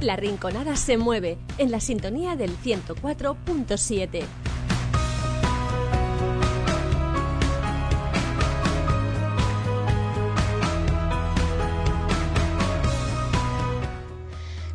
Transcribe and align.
La 0.00 0.16
Rinconada 0.16 0.76
se 0.76 0.96
mueve 0.96 1.36
en 1.58 1.70
la 1.70 1.78
sintonía 1.78 2.34
del 2.34 2.56
104.7. 2.56 4.22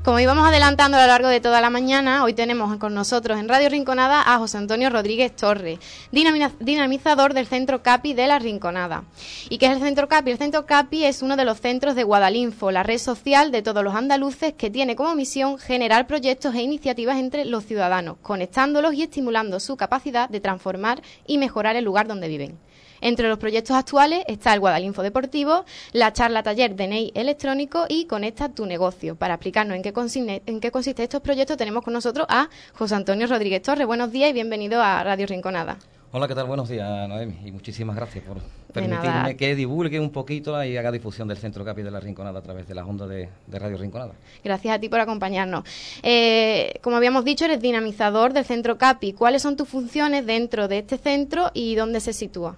Como 0.05 0.19
íbamos 0.19 0.47
adelantando 0.47 0.97
a 0.97 1.01
lo 1.01 1.07
largo 1.07 1.29
de 1.29 1.41
toda 1.41 1.61
la 1.61 1.71
mañana, 1.71 2.23
hoy 2.23 2.35
tenemos 2.35 2.77
con 2.77 2.93
nosotros 2.93 3.39
en 3.39 3.49
Radio 3.49 3.69
Rinconada 3.69 4.21
a 4.21 4.37
José 4.37 4.59
Antonio 4.59 4.91
Rodríguez 4.91 5.35
Torres, 5.35 5.79
dinamizador 6.11 7.33
del 7.33 7.47
Centro 7.47 7.81
CAPI 7.81 8.13
de 8.13 8.27
la 8.27 8.37
Rinconada. 8.37 9.05
¿Y 9.49 9.57
qué 9.57 9.65
es 9.65 9.71
el 9.71 9.79
Centro 9.79 10.07
CAPI? 10.07 10.29
El 10.29 10.37
Centro 10.37 10.67
CAPI 10.67 11.05
es 11.05 11.23
uno 11.23 11.35
de 11.35 11.45
los 11.45 11.59
centros 11.59 11.95
de 11.95 12.03
Guadalinfo, 12.03 12.69
la 12.69 12.83
red 12.83 12.99
social 12.99 13.51
de 13.51 13.63
todos 13.63 13.83
los 13.83 13.95
andaluces 13.95 14.53
que 14.53 14.69
tiene 14.69 14.95
como 14.95 15.15
misión 15.15 15.57
generar 15.57 16.05
proyectos 16.05 16.53
e 16.53 16.61
iniciativas 16.61 17.17
entre 17.17 17.43
los 17.43 17.65
ciudadanos, 17.65 18.17
conectándolos 18.21 18.93
y 18.93 19.01
estimulando 19.01 19.59
su 19.59 19.75
capacidad 19.75 20.29
de 20.29 20.39
transformar 20.39 21.01
y 21.25 21.39
mejorar 21.39 21.77
el 21.77 21.83
lugar 21.83 22.07
donde 22.07 22.27
viven. 22.27 22.59
Entre 23.01 23.27
los 23.27 23.37
proyectos 23.37 23.75
actuales 23.75 24.23
está 24.27 24.53
el 24.53 24.59
Guadalinfo 24.59 25.03
Deportivo, 25.03 25.65
la 25.91 26.13
charla 26.13 26.43
taller 26.43 26.75
de 26.75 26.87
NEI 26.87 27.11
electrónico 27.13 27.85
y 27.87 28.05
Conecta 28.05 28.49
tu 28.49 28.65
negocio. 28.65 29.15
Para 29.15 29.35
explicarnos 29.35 29.75
en 29.75 29.83
qué, 29.83 29.93
consiste, 29.95 30.43
en 30.45 30.59
qué 30.59 30.69
consiste 30.69 31.01
estos 31.01 31.21
proyectos 31.21 31.57
tenemos 31.57 31.83
con 31.83 31.93
nosotros 31.93 32.27
a 32.29 32.49
José 32.73 32.93
Antonio 32.93 33.25
Rodríguez 33.25 33.63
Torres. 33.63 33.87
Buenos 33.87 34.11
días 34.11 34.29
y 34.29 34.33
bienvenido 34.33 34.83
a 34.83 35.03
Radio 35.03 35.25
Rinconada. 35.25 35.79
Hola, 36.11 36.27
¿qué 36.27 36.35
tal? 36.35 36.45
Buenos 36.45 36.69
días, 36.69 37.09
Noemi, 37.09 37.35
y 37.43 37.51
muchísimas 37.51 37.95
gracias 37.95 38.23
por 38.23 38.37
permitirme 38.71 39.35
que 39.35 39.55
divulgue 39.55 39.99
un 39.99 40.11
poquito 40.11 40.63
y 40.63 40.77
haga 40.77 40.91
difusión 40.91 41.27
del 41.27 41.37
Centro 41.37 41.65
Capi 41.65 41.81
de 41.81 41.91
la 41.91 41.99
Rinconada 41.99 42.39
a 42.39 42.41
través 42.41 42.67
de 42.67 42.75
las 42.75 42.85
ondas 42.85 43.09
de, 43.09 43.29
Radio 43.51 43.77
Rinconada. 43.77 44.13
Gracias 44.43 44.75
a 44.75 44.79
ti 44.79 44.87
por 44.87 44.99
acompañarnos. 44.99 45.63
Eh, 46.03 46.79
como 46.81 46.95
habíamos 46.95 47.25
dicho, 47.25 47.45
eres 47.45 47.59
dinamizador 47.59 48.31
del 48.33 48.45
Centro 48.45 48.77
Capi. 48.77 49.13
¿Cuáles 49.13 49.41
son 49.41 49.57
tus 49.57 49.67
funciones 49.67 50.25
dentro 50.25 50.67
de 50.67 50.79
este 50.79 50.97
centro 50.97 51.51
y 51.53 51.75
dónde 51.75 51.99
se 51.99 52.13
sitúa? 52.13 52.57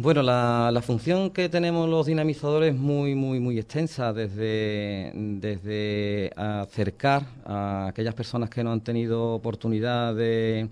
Bueno, 0.00 0.22
la, 0.22 0.80
función 0.80 1.30
que 1.30 1.48
tenemos 1.48 1.88
los 1.88 2.06
dinamizadores 2.06 2.72
es 2.72 2.78
muy, 2.78 3.16
muy, 3.16 3.40
muy 3.40 3.58
extensa, 3.58 4.12
desde, 4.12 5.10
desde 5.12 6.30
acercar 6.36 7.24
a 7.44 7.88
aquellas 7.88 8.14
personas 8.14 8.48
que 8.48 8.62
no 8.62 8.70
han 8.70 8.80
tenido 8.80 9.34
oportunidad 9.34 10.14
de, 10.14 10.68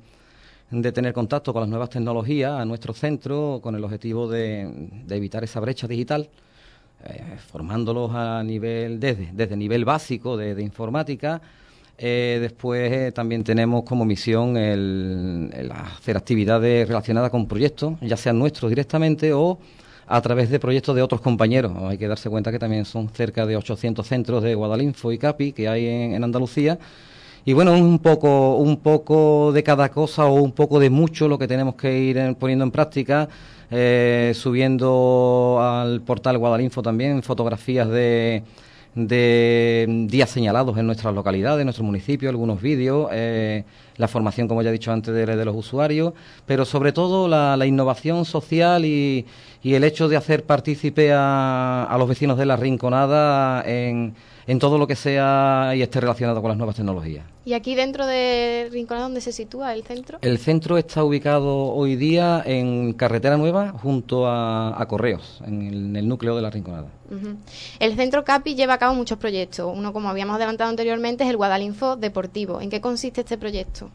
de 0.71 0.93
tener 0.93 1.13
contacto 1.13 1.53
con 1.53 1.63
las 1.63 1.69
nuevas 1.69 1.91
tecnologías 1.91 2.53
a 2.53 2.65
nuestro 2.65 2.95
centro 2.95 3.59
con 3.61 3.75
el 3.75 3.83
objetivo 3.83 4.29
de, 4.29 4.89
evitar 5.11 5.43
esa 5.43 5.59
brecha 5.59 5.89
digital, 5.89 6.31
eh, 7.03 7.37
formándolos 7.49 8.13
a 8.15 8.45
nivel, 8.45 9.01
desde, 9.01 9.31
desde 9.33 9.57
nivel 9.57 9.85
básico 9.85 10.37
de 10.37 10.63
informática, 10.63 11.43
eh, 11.99 12.39
después 12.41 12.93
eh, 12.93 13.13
también 13.13 13.43
tenemos 13.43 13.85
como 13.85 14.05
misión 14.05 14.57
el, 14.57 15.71
hacer 15.73 16.17
actividades 16.17 16.87
relacionadas 16.87 17.31
con 17.31 17.47
proyectos, 17.47 17.95
ya 18.03 18.17
sean 18.17 18.39
nuestros 18.39 18.69
directamente 18.69 19.33
o 19.33 19.59
a 20.07 20.21
través 20.21 20.51
de 20.51 20.61
proyectos 20.61 20.95
de 20.95 21.03
otros 21.03 21.21
compañeros. 21.21 21.73
Hay 21.83 21.97
que 21.99 22.07
darse 22.07 22.29
cuenta 22.29 22.53
que 22.53 22.59
también 22.59 22.85
son 22.85 23.09
cerca 23.09 23.47
de 23.47 23.57
800 23.57 24.07
centros 24.07 24.43
de 24.43 24.55
Guadalinfo 24.55 25.11
y 25.11 25.19
Capi 25.19 25.53
que 25.53 25.69
hay 25.69 25.87
en, 25.87 26.23
Andalucía. 26.23 26.79
Y 27.45 27.53
bueno, 27.55 27.73
un 27.73 27.99
poco, 28.01 28.57
un 28.57 28.77
poco 28.79 29.53
de 29.53 29.63
cada 29.63 29.89
cosa 29.89 30.27
o 30.27 30.35
un 30.35 30.53
poco 30.53 30.79
de 30.81 30.91
mucho 30.91 31.29
lo 31.29 31.39
que 31.39 31.49
tenemos 31.49 31.77
que 31.77 31.99
ir 31.99 32.37
poniendo 32.39 32.65
en 32.65 32.73
práctica, 32.73 33.29
eh, 33.71 34.33
subiendo 34.35 35.59
al 35.61 36.03
portal 36.03 36.39
Guadalinfo 36.39 36.83
también 36.83 37.23
fotografías 37.23 37.89
de 37.89 38.43
de 38.97 40.07
días 40.09 40.31
señalados 40.31 40.77
en 40.79 40.87
nuestras 40.87 41.15
localidades, 41.15 41.61
en 41.61 41.67
nuestro 41.67 41.85
municipio, 41.85 42.31
algunos 42.31 42.61
vídeos, 42.63 43.09
eh, 43.13 43.65
la 43.97 44.09
formación, 44.09 44.49
como 44.49 44.63
ya 44.63 44.71
he 44.71 44.73
dicho 44.73 44.93
antes, 44.93 45.15
de, 45.15 45.45
los 45.45 45.57
usuarios, 45.57 46.13
pero 46.47 46.65
sobre 46.65 46.93
todo 46.93 47.29
la, 47.29 47.67
innovación 47.67 48.25
social 48.25 48.85
y, 48.85 49.27
el 49.63 49.83
hecho 49.83 50.09
de 50.09 50.17
hacer 50.17 50.45
partícipe 50.45 51.13
a, 51.13 51.95
los 51.99 52.09
vecinos 52.09 52.39
de 52.39 52.47
la 52.47 52.57
Rinconada 52.57 53.63
en, 53.67 54.15
en 54.47 54.59
todo 54.59 54.79
lo 54.79 54.87
que 54.87 54.95
sea 54.95 55.73
y 55.75 55.83
esté 55.83 56.01
relacionado 56.01 56.41
con 56.41 56.51
las 56.51 56.59
nuevas 56.59 56.77
tecnologías. 56.77 57.25
¿Y 57.45 57.55
aquí 57.55 57.75
dentro 57.77 58.07
de 58.07 58.69
Rinconada 58.73 59.07
dónde 59.07 59.21
se 59.21 59.33
sitúa 59.33 59.73
el 59.73 59.85
centro? 59.85 60.19
El 60.21 60.39
centro 60.39 60.79
está 60.79 61.05
ubicado 61.05 61.69
hoy 61.69 61.95
día 61.95 62.43
en 62.45 62.93
Carretera 62.93 63.37
Nueva 63.37 63.71
junto 63.71 64.27
a, 64.27 64.85
Correos, 64.89 65.41
en 65.47 65.95
el, 65.97 66.09
núcleo 66.09 66.35
de 66.35 66.43
la 66.43 66.51
Rinconada. 66.51 66.89
El 67.79 67.95
centro 67.97 68.25
CAPI 68.25 68.55
lleva 68.55 68.75
a 68.75 68.79
cabo 68.79 68.95
muchos 68.95 69.19
proyectos. 69.19 69.71
Uno, 69.73 69.93
como 69.93 70.09
habíamos 70.09 70.37
adelantado 70.37 70.71
anteriormente, 70.71 71.23
es 71.23 71.31
el 71.31 71.37
Guadalinfo 71.37 71.97
Deportivo. 71.97 72.61
¿En 72.61 72.71
qué 72.71 72.81
consiste 72.81 73.21
este 73.21 73.39
proyecto? 73.39 73.86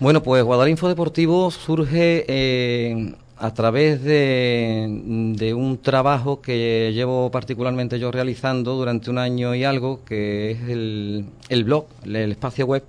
Bueno, 0.00 0.22
pues 0.22 0.44
Guadalinfo 0.44 0.88
Deportivo 0.88 1.50
surge... 1.50 2.24
Eh, 2.28 3.14
a 3.40 3.54
través 3.54 4.02
de, 4.02 5.54
un 5.56 5.78
trabajo 5.80 6.40
que 6.40 6.90
llevo 6.92 7.30
particularmente 7.30 7.98
yo 7.98 8.10
realizando 8.10 8.74
durante 8.74 9.10
un 9.10 9.18
año 9.18 9.54
y 9.54 9.64
algo, 9.64 10.04
que 10.04 10.50
es 10.50 10.62
el, 10.68 11.64
blog, 11.64 11.86
el 12.04 12.32
espacio 12.32 12.66
web 12.66 12.82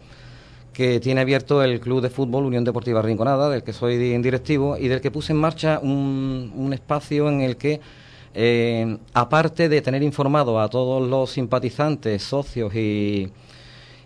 que 0.73 0.99
tiene 0.99 1.21
abierto 1.21 1.61
el 1.61 1.79
Club 1.79 2.01
de 2.01 2.09
Fútbol 2.09 2.45
Unión 2.45 2.63
Deportiva 2.63 3.01
Rinconada, 3.01 3.49
del 3.49 3.63
que 3.63 3.73
soy 3.73 3.97
directivo 3.97 4.77
y 4.77 4.87
del 4.87 5.01
que 5.01 5.11
puse 5.11 5.33
en 5.33 5.39
marcha 5.39 5.79
un, 5.79 6.71
espacio 6.73 7.29
en 7.29 7.41
el 7.41 7.57
que, 7.57 7.79
eh, 8.33 8.97
aparte 9.13 9.69
de 9.69 9.81
tener 9.81 10.01
informado 10.01 10.59
a 10.59 10.69
todos 10.69 11.07
los 11.07 11.31
simpatizantes, 11.31 12.23
socios 12.23 12.73
y, 12.73 13.29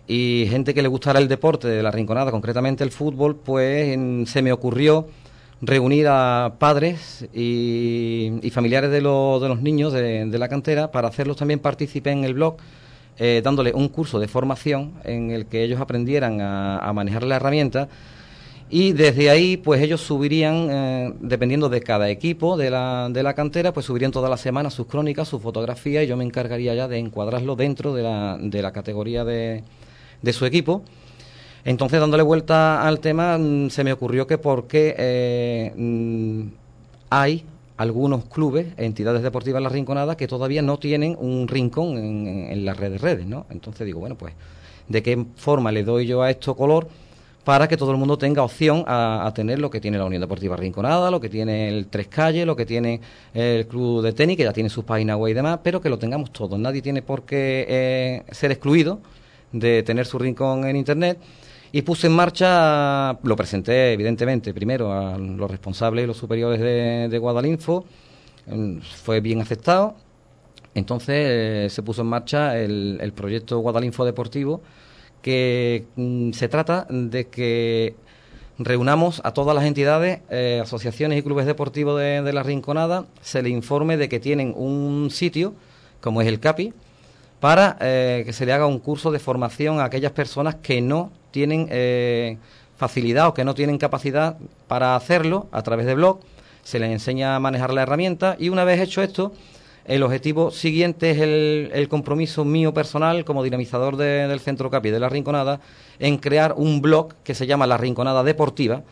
y 0.06 0.46
gente 0.50 0.74
que 0.74 0.82
le 0.82 0.88
gustara 0.88 1.18
el 1.18 1.28
deporte 1.28 1.68
de 1.68 1.82
la 1.82 1.90
Rinconada, 1.90 2.30
concretamente 2.30 2.84
el 2.84 2.90
fútbol, 2.90 3.36
pues 3.36 3.98
se 4.28 4.42
me 4.42 4.52
ocurrió 4.52 5.06
reunir 5.62 6.06
a 6.08 6.54
padres 6.58 7.26
y, 7.32 8.50
familiares 8.52 8.90
de, 8.90 8.96
de, 8.96 9.02
los 9.02 9.62
niños 9.62 9.92
de, 9.92 10.38
la 10.38 10.48
cantera 10.48 10.90
para 10.90 11.08
hacerlos 11.08 11.36
también 11.36 11.58
partícipes 11.58 12.12
en 12.12 12.24
el 12.24 12.34
blog, 12.34 12.56
eh, 13.18 13.40
dándole 13.42 13.72
un 13.72 13.88
curso 13.88 14.18
de 14.18 14.28
formación 14.28 14.92
en 15.04 15.30
el 15.30 15.46
que 15.46 15.62
ellos 15.62 15.80
aprendieran 15.80 16.40
a, 16.40 16.92
manejar 16.94 17.22
la 17.22 17.36
herramienta. 17.36 17.88
Y 18.70 18.92
desde 18.92 19.30
ahí 19.30 19.56
pues 19.56 19.80
ellos 19.82 20.00
subirían, 20.00 20.68
eh, 20.70 21.14
dependiendo 21.20 21.68
de 21.68 21.80
cada 21.80 22.08
equipo 22.10 22.56
de 22.56 22.70
la, 22.70 23.08
de 23.10 23.22
la 23.22 23.34
cantera, 23.34 23.72
pues 23.72 23.86
subirían 23.86 24.10
toda 24.10 24.28
la 24.28 24.36
semana 24.36 24.70
sus 24.70 24.86
crónicas, 24.86 25.28
sus 25.28 25.40
fotografías 25.40 26.04
y 26.04 26.06
yo 26.08 26.16
me 26.16 26.24
encargaría 26.24 26.74
ya 26.74 26.88
de 26.88 26.98
encuadrarlo 26.98 27.56
dentro 27.56 27.94
de 27.94 28.02
la, 28.02 28.38
de 28.40 28.62
la 28.62 28.72
categoría 28.72 29.24
de, 29.24 29.62
de 30.24 30.32
su 30.32 30.46
equipo 30.46 30.82
entonces, 31.64 31.98
dándole 31.98 32.22
vuelta 32.22 32.86
al 32.86 33.00
tema, 33.00 33.38
mm, 33.38 33.70
se 33.70 33.84
me 33.84 33.92
ocurrió 33.92 34.26
que 34.26 34.36
porque 34.36 34.94
eh, 34.98 35.72
mm, 35.74 36.42
hay 37.10 37.44
algunos 37.76 38.26
clubes, 38.26 38.66
entidades 38.76 39.22
deportivas 39.22 39.58
en 39.60 39.64
la 39.64 39.70
Rinconada, 39.70 40.16
que 40.16 40.28
todavía 40.28 40.62
no 40.62 40.78
tienen 40.78 41.16
un 41.18 41.48
rincón 41.48 41.96
en, 41.96 42.64
las 42.64 42.76
redes 42.76 43.00
redes, 43.00 43.26
¿no? 43.26 43.46
Entonces 43.50 43.86
digo, 43.86 43.98
bueno, 43.98 44.14
pues, 44.14 44.34
¿de 44.88 45.02
qué 45.02 45.24
forma 45.36 45.72
le 45.72 45.82
doy 45.82 46.06
yo 46.06 46.22
a 46.22 46.30
esto 46.30 46.54
color 46.54 46.86
para 47.44 47.66
que 47.66 47.76
todo 47.76 47.90
el 47.90 47.96
mundo 47.96 48.16
tenga 48.16 48.42
opción 48.42 48.84
a, 48.86 49.30
tener 49.34 49.58
lo 49.58 49.70
que 49.70 49.80
tiene 49.80 49.98
la 49.98 50.04
Unión 50.04 50.20
Deportiva 50.20 50.56
Rinconada, 50.56 51.10
lo 51.10 51.20
que 51.20 51.28
tiene 51.28 51.68
el 51.68 51.88
Tres 51.88 52.08
Calles, 52.08 52.46
lo 52.46 52.56
que 52.56 52.64
tiene 52.64 53.00
el 53.34 53.66
Club 53.66 54.02
de 54.02 54.12
Tenis, 54.12 54.36
que 54.36 54.44
ya 54.44 54.52
tiene 54.52 54.70
su 54.70 54.84
página 54.84 55.16
web 55.16 55.32
y 55.32 55.34
demás, 55.34 55.58
pero 55.62 55.80
que 55.80 55.88
lo 55.88 55.98
tengamos 55.98 56.30
todos. 56.30 56.58
Nadie 56.58 56.80
tiene 56.80 57.02
por 57.02 57.22
qué 57.22 57.66
eh, 57.68 58.22
ser 58.32 58.52
excluido 58.52 59.00
de 59.54 59.82
tener 59.82 60.04
su 60.04 60.18
rincón 60.18 60.66
en 60.66 60.76
Internet 60.76 61.18
y 61.72 61.82
puse 61.82 62.08
en 62.08 62.12
marcha, 62.12 63.18
lo 63.22 63.36
presenté 63.36 63.92
evidentemente 63.92 64.52
primero 64.52 64.92
a 64.92 65.16
los 65.16 65.50
responsables 65.50 66.04
y 66.04 66.06
los 66.06 66.16
superiores 66.16 66.60
de, 66.60 67.18
Guadalinfo, 67.18 67.84
fue 69.02 69.20
bien 69.20 69.40
aceptado, 69.40 69.96
entonces 70.74 71.16
eh, 71.16 71.66
se 71.70 71.82
puso 71.82 72.02
en 72.02 72.08
marcha 72.08 72.58
el, 72.58 73.12
proyecto 73.14 73.58
Guadalinfo 73.58 74.04
Deportivo, 74.04 74.60
que 75.22 75.86
mm, 75.96 76.32
se 76.32 76.48
trata 76.48 76.86
de 76.90 77.28
que 77.28 77.94
reunamos 78.58 79.20
a 79.24 79.32
todas 79.32 79.54
las 79.54 79.64
entidades, 79.64 80.20
eh, 80.30 80.60
asociaciones 80.62 81.18
y 81.18 81.22
clubes 81.22 81.46
deportivos 81.46 82.00
de, 82.00 82.32
la 82.32 82.42
Rinconada, 82.42 83.06
se 83.20 83.42
le 83.42 83.48
informe 83.48 83.96
de 83.96 84.08
que 84.08 84.20
tienen 84.20 84.52
un 84.56 85.10
sitio, 85.10 85.54
como 86.00 86.22
es 86.22 86.28
el 86.28 86.40
CAPI, 86.40 86.72
para 87.44 87.76
eh, 87.82 88.22
que 88.24 88.32
se 88.32 88.46
le 88.46 88.54
haga 88.54 88.64
un 88.64 88.78
curso 88.78 89.10
de 89.10 89.18
formación 89.18 89.78
a 89.78 89.84
aquellas 89.84 90.12
personas 90.12 90.54
que 90.54 90.80
no 90.80 91.12
tienen 91.30 91.68
eh, 91.70 92.38
facilidad 92.78 93.28
o 93.28 93.34
que 93.34 93.44
no 93.44 93.54
tienen 93.54 93.76
capacidad 93.76 94.38
para 94.66 94.96
hacerlo 94.96 95.46
a 95.52 95.60
través 95.60 95.84
de 95.84 95.94
blog, 95.94 96.20
se 96.62 96.78
les 96.78 96.90
enseña 96.90 97.36
a 97.36 97.40
manejar 97.40 97.74
la 97.74 97.82
herramienta 97.82 98.34
y 98.38 98.48
una 98.48 98.64
vez 98.64 98.80
hecho 98.80 99.02
esto, 99.02 99.34
el 99.84 100.02
objetivo 100.02 100.50
siguiente 100.50 101.10
es 101.10 101.20
el, 101.20 101.86
compromiso 101.90 102.46
mío 102.46 102.72
personal 102.72 103.26
como 103.26 103.42
dinamizador 103.42 103.98
del 103.98 104.40
Centro 104.40 104.70
Capi 104.70 104.88
de 104.88 105.00
la 105.00 105.10
Rinconada 105.10 105.60
en 105.98 106.16
crear 106.16 106.54
un 106.56 106.80
blog 106.80 107.12
que 107.24 107.34
se 107.34 107.46
llama 107.46 107.66
La 107.66 107.76
Rinconada 107.76 108.24
Deportiva, 108.24 108.84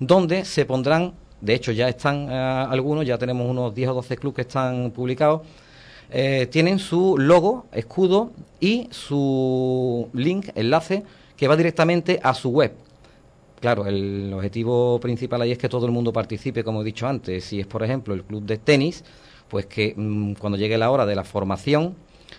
donde 0.00 0.44
se 0.44 0.64
pondrán, 0.64 1.12
de 1.40 1.54
hecho 1.54 1.70
ya 1.70 1.88
están 1.88 2.26
eh, 2.28 2.34
algunos, 2.34 3.06
ya 3.06 3.18
tenemos 3.18 3.48
unos 3.48 3.72
10 3.72 3.90
o 3.90 3.94
12 3.94 4.16
clubes 4.16 4.34
que 4.34 4.42
están 4.42 4.90
publicados, 4.90 5.42
eh, 6.10 6.48
tienen 6.50 6.78
su 6.78 7.16
logo, 7.18 7.66
escudo 7.72 8.32
y 8.58 8.88
su 8.90 10.08
link, 10.12 10.48
enlace, 10.54 11.04
que 11.36 11.48
va 11.48 11.56
directamente 11.56 12.20
a 12.22 12.34
su 12.34 12.50
web. 12.50 12.72
Claro, 13.60 13.86
el 13.86 14.32
objetivo 14.32 14.98
principal 15.00 15.42
ahí 15.42 15.52
es 15.52 15.58
que 15.58 15.68
todo 15.68 15.86
el 15.86 15.92
mundo 15.92 16.12
participe, 16.12 16.64
como 16.64 16.80
he 16.80 16.84
dicho 16.84 17.06
antes. 17.06 17.44
Si 17.44 17.60
es, 17.60 17.66
por 17.66 17.82
ejemplo, 17.82 18.14
el 18.14 18.24
club 18.24 18.42
de 18.44 18.58
tenis, 18.58 19.04
pues 19.48 19.66
que 19.66 19.94
mm, 19.96 20.34
cuando 20.34 20.56
llegue 20.56 20.78
la 20.78 20.90
hora 20.90 21.04
de 21.06 21.14
la 21.14 21.24
formación, 21.24 21.94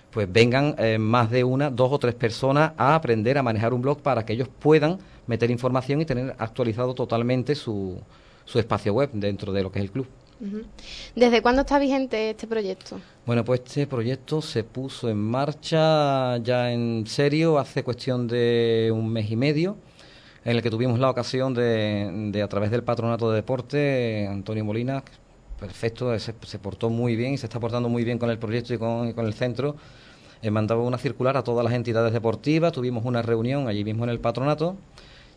pues 0.09 0.31
vengan 0.31 0.75
eh, 0.77 0.97
más 0.97 1.29
de 1.29 1.43
una, 1.43 1.69
dos 1.69 1.91
o 1.91 1.99
tres 1.99 2.15
personas 2.15 2.73
a 2.77 2.95
aprender 2.95 3.37
a 3.37 3.43
manejar 3.43 3.73
un 3.73 3.81
blog 3.81 4.01
para 4.01 4.25
que 4.25 4.33
ellos 4.33 4.47
puedan 4.47 4.97
meter 5.27 5.51
información 5.51 6.01
y 6.01 6.05
tener 6.05 6.35
actualizado 6.37 6.93
totalmente 6.93 7.55
su, 7.55 7.99
su 8.45 8.59
espacio 8.59 8.93
web 8.93 9.11
dentro 9.13 9.53
de 9.53 9.63
lo 9.63 9.71
que 9.71 9.79
es 9.79 9.85
el 9.85 9.91
club. 9.91 10.07
¿Desde 11.15 11.41
cuándo 11.41 11.61
está 11.61 11.77
vigente 11.77 12.31
este 12.31 12.47
proyecto? 12.47 12.99
Bueno, 13.25 13.45
pues 13.45 13.61
este 13.63 13.85
proyecto 13.85 14.41
se 14.41 14.63
puso 14.63 15.07
en 15.07 15.17
marcha 15.17 16.37
ya 16.37 16.71
en 16.71 17.05
serio 17.05 17.59
hace 17.59 17.83
cuestión 17.83 18.27
de 18.27 18.91
un 18.93 19.11
mes 19.11 19.29
y 19.29 19.35
medio, 19.35 19.77
en 20.43 20.55
el 20.55 20.63
que 20.63 20.71
tuvimos 20.71 20.97
la 20.99 21.11
ocasión 21.11 21.53
de, 21.53 22.41
a 22.43 22.47
través 22.47 22.71
del 22.71 22.83
Patronato 22.83 23.29
de 23.29 23.35
Deporte, 23.35 24.27
Antonio 24.27 24.65
Molina, 24.65 25.03
perfecto, 25.59 26.17
se, 26.17 26.33
portó 26.59 26.89
muy 26.89 27.15
bien 27.15 27.33
y 27.33 27.37
se 27.37 27.45
está 27.45 27.59
portando 27.59 27.87
muy 27.87 28.03
bien 28.03 28.17
con 28.17 28.31
el 28.31 28.39
proyecto 28.39 28.73
y 28.73 28.79
con, 28.79 29.13
el 29.15 29.33
centro. 29.35 29.75
Eh, 30.41 30.49
mandaba 30.49 30.81
una 30.81 30.97
circular 30.97 31.37
a 31.37 31.43
todas 31.43 31.63
las 31.63 31.73
entidades 31.73 32.13
deportivas, 32.13 32.71
tuvimos 32.71 33.05
una 33.05 33.21
reunión 33.21 33.67
allí 33.67 33.83
mismo 33.83 34.05
en 34.05 34.09
el 34.09 34.19
patronato, 34.19 34.75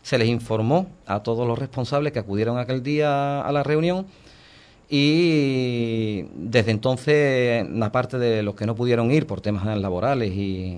se 0.01 0.17
les 0.17 0.27
informó 0.27 0.87
a 1.05 1.21
todos 1.21 1.47
los 1.47 1.59
responsables 1.59 2.11
que 2.11 2.17
acudieron 2.17 2.57
aquel 2.57 2.81
día 2.81 3.41
a 3.41 3.51
la 3.51 3.61
reunión 3.61 4.07
y 4.87 6.25
desde 6.35 6.69
entonces, 6.69 7.65
aparte 7.81 8.19
de 8.19 8.43
los 8.43 8.53
que 8.53 8.67
no 8.67 8.75
pudieron 8.75 9.09
ir 9.11 9.25
por 9.25 9.41
temas 9.41 9.65
laborales 9.79 10.31
y, 10.31 10.77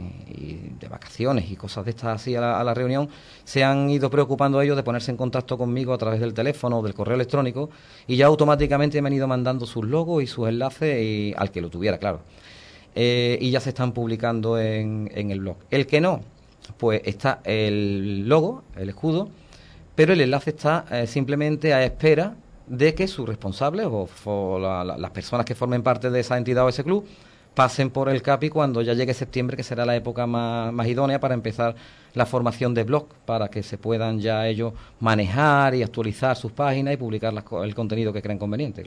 de 0.79 0.87
vacaciones 0.87 1.51
y 1.51 1.55
cosas 1.57 1.83
de 1.83 1.91
estas 1.91 2.21
así 2.21 2.35
a 2.35 2.63
la, 2.63 2.73
reunión, 2.73 3.09
se 3.43 3.63
han 3.63 3.89
ido 3.89 4.09
preocupando 4.09 4.61
ellos 4.61 4.77
de 4.77 4.83
ponerse 4.83 5.11
en 5.11 5.17
contacto 5.17 5.57
conmigo 5.57 5.93
a 5.93 5.97
través 5.97 6.21
del 6.21 6.33
teléfono 6.33 6.79
o 6.79 6.83
del 6.83 6.93
correo 6.93 7.15
electrónico 7.15 7.69
y 8.07 8.15
ya 8.15 8.27
automáticamente 8.27 9.01
me 9.01 9.07
han 9.07 9.13
ido 9.13 9.27
mandando 9.27 9.65
sus 9.65 9.85
logos 9.85 10.23
y 10.23 10.27
sus 10.27 10.47
enlaces 10.47 11.01
y, 11.01 11.33
al 11.35 11.51
que 11.51 11.59
lo 11.59 11.69
tuviera, 11.69 11.97
claro. 11.97 12.21
Eh, 12.95 13.37
y 13.41 13.51
ya 13.51 13.59
se 13.59 13.69
están 13.69 13.91
publicando 13.91 14.57
en, 14.59 15.09
el 15.13 15.41
blog. 15.41 15.57
El 15.69 15.85
que 15.85 15.99
no, 15.99 16.21
pues 16.77 17.01
está 17.03 17.41
el 17.43 18.27
logo, 18.27 18.63
el 18.77 18.89
escudo, 18.89 19.29
pero 19.95 20.13
el 20.13 20.21
enlace 20.21 20.51
está 20.51 20.85
eh, 20.91 21.07
simplemente 21.07 21.73
a 21.73 21.83
espera 21.83 22.35
de 22.67 22.93
que 22.93 23.07
sus 23.07 23.27
responsables 23.27 23.87
o, 23.89 24.59
las 24.59 25.11
personas 25.11 25.45
que 25.45 25.55
formen 25.55 25.83
parte 25.83 26.09
de 26.09 26.19
esa 26.19 26.37
entidad 26.37 26.65
o 26.65 26.69
ese 26.69 26.83
club 26.83 27.05
pasen 27.53 27.89
por 27.89 28.07
el 28.07 28.21
CAPI 28.21 28.49
cuando 28.49 28.83
ya 28.83 28.93
llegue 28.93 29.15
septiembre, 29.15 29.57
que 29.57 29.63
será 29.63 29.83
la 29.83 29.95
época 29.95 30.27
más, 30.27 30.87
idónea 30.87 31.19
para 31.19 31.33
empezar 31.33 31.75
la 32.13 32.27
formación 32.27 32.75
de 32.75 32.83
blog, 32.83 33.07
para 33.25 33.47
que 33.47 33.63
se 33.63 33.79
puedan 33.79 34.19
ya 34.19 34.47
ellos 34.47 34.73
manejar 34.99 35.73
y 35.73 35.81
actualizar 35.81 36.35
sus 36.35 36.51
páginas 36.51 36.93
y 36.93 36.97
publicar 36.97 37.33
el 37.63 37.73
contenido 37.73 38.13
que 38.13 38.21
creen 38.21 38.37
conveniente. 38.37 38.83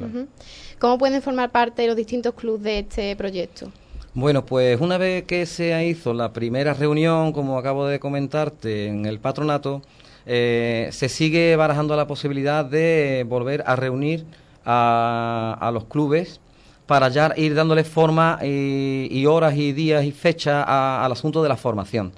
¿Cómo 0.78 0.98
pueden 0.98 1.20
formar 1.20 1.50
parte 1.50 1.84
los 1.86 1.96
distintos 1.96 2.34
clubes 2.34 2.62
de 2.62 2.78
este 2.78 3.16
proyecto? 3.16 3.72
Bueno, 4.14 4.44
pues 4.44 4.80
una 4.80 4.98
vez 4.98 5.24
que 5.24 5.46
se 5.46 5.86
hizo 5.86 6.14
la 6.14 6.32
primera 6.32 6.74
reunión, 6.74 7.32
como 7.32 7.58
acabo 7.58 7.86
de 7.86 7.98
comentarte, 7.98 8.86
en 8.86 9.06
el 9.06 9.20
patronato, 9.20 9.82
eh, 10.26 10.88
se 10.92 11.08
sigue 11.08 11.56
barajando 11.56 11.96
la 11.96 12.06
posibilidad 12.06 12.64
de 12.64 13.24
volver 13.28 13.62
a 13.66 13.76
reunir 13.76 14.24
a, 14.64 15.70
los 15.72 15.84
clubes 15.84 16.40
para 16.86 17.08
ya 17.08 17.32
ir 17.36 17.54
dándole 17.54 17.84
forma 17.84 18.38
y, 18.42 19.24
horas 19.26 19.56
y 19.56 19.72
días 19.72 20.04
y 20.04 20.12
fechas 20.12 20.64
al 20.66 21.12
asunto 21.12 21.42
de 21.42 21.48
la 21.48 21.56
formación. 21.56 22.12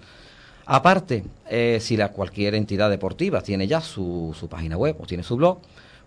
Aparte, 0.66 1.24
eh, 1.48 1.78
si 1.80 1.96
la, 1.96 2.12
cualquier 2.12 2.54
entidad 2.54 2.88
deportiva 2.88 3.42
tiene 3.42 3.66
ya 3.66 3.80
su, 3.80 4.34
página 4.48 4.76
web 4.76 4.96
o 5.00 5.06
tiene 5.06 5.22
su 5.22 5.36
blog, 5.36 5.58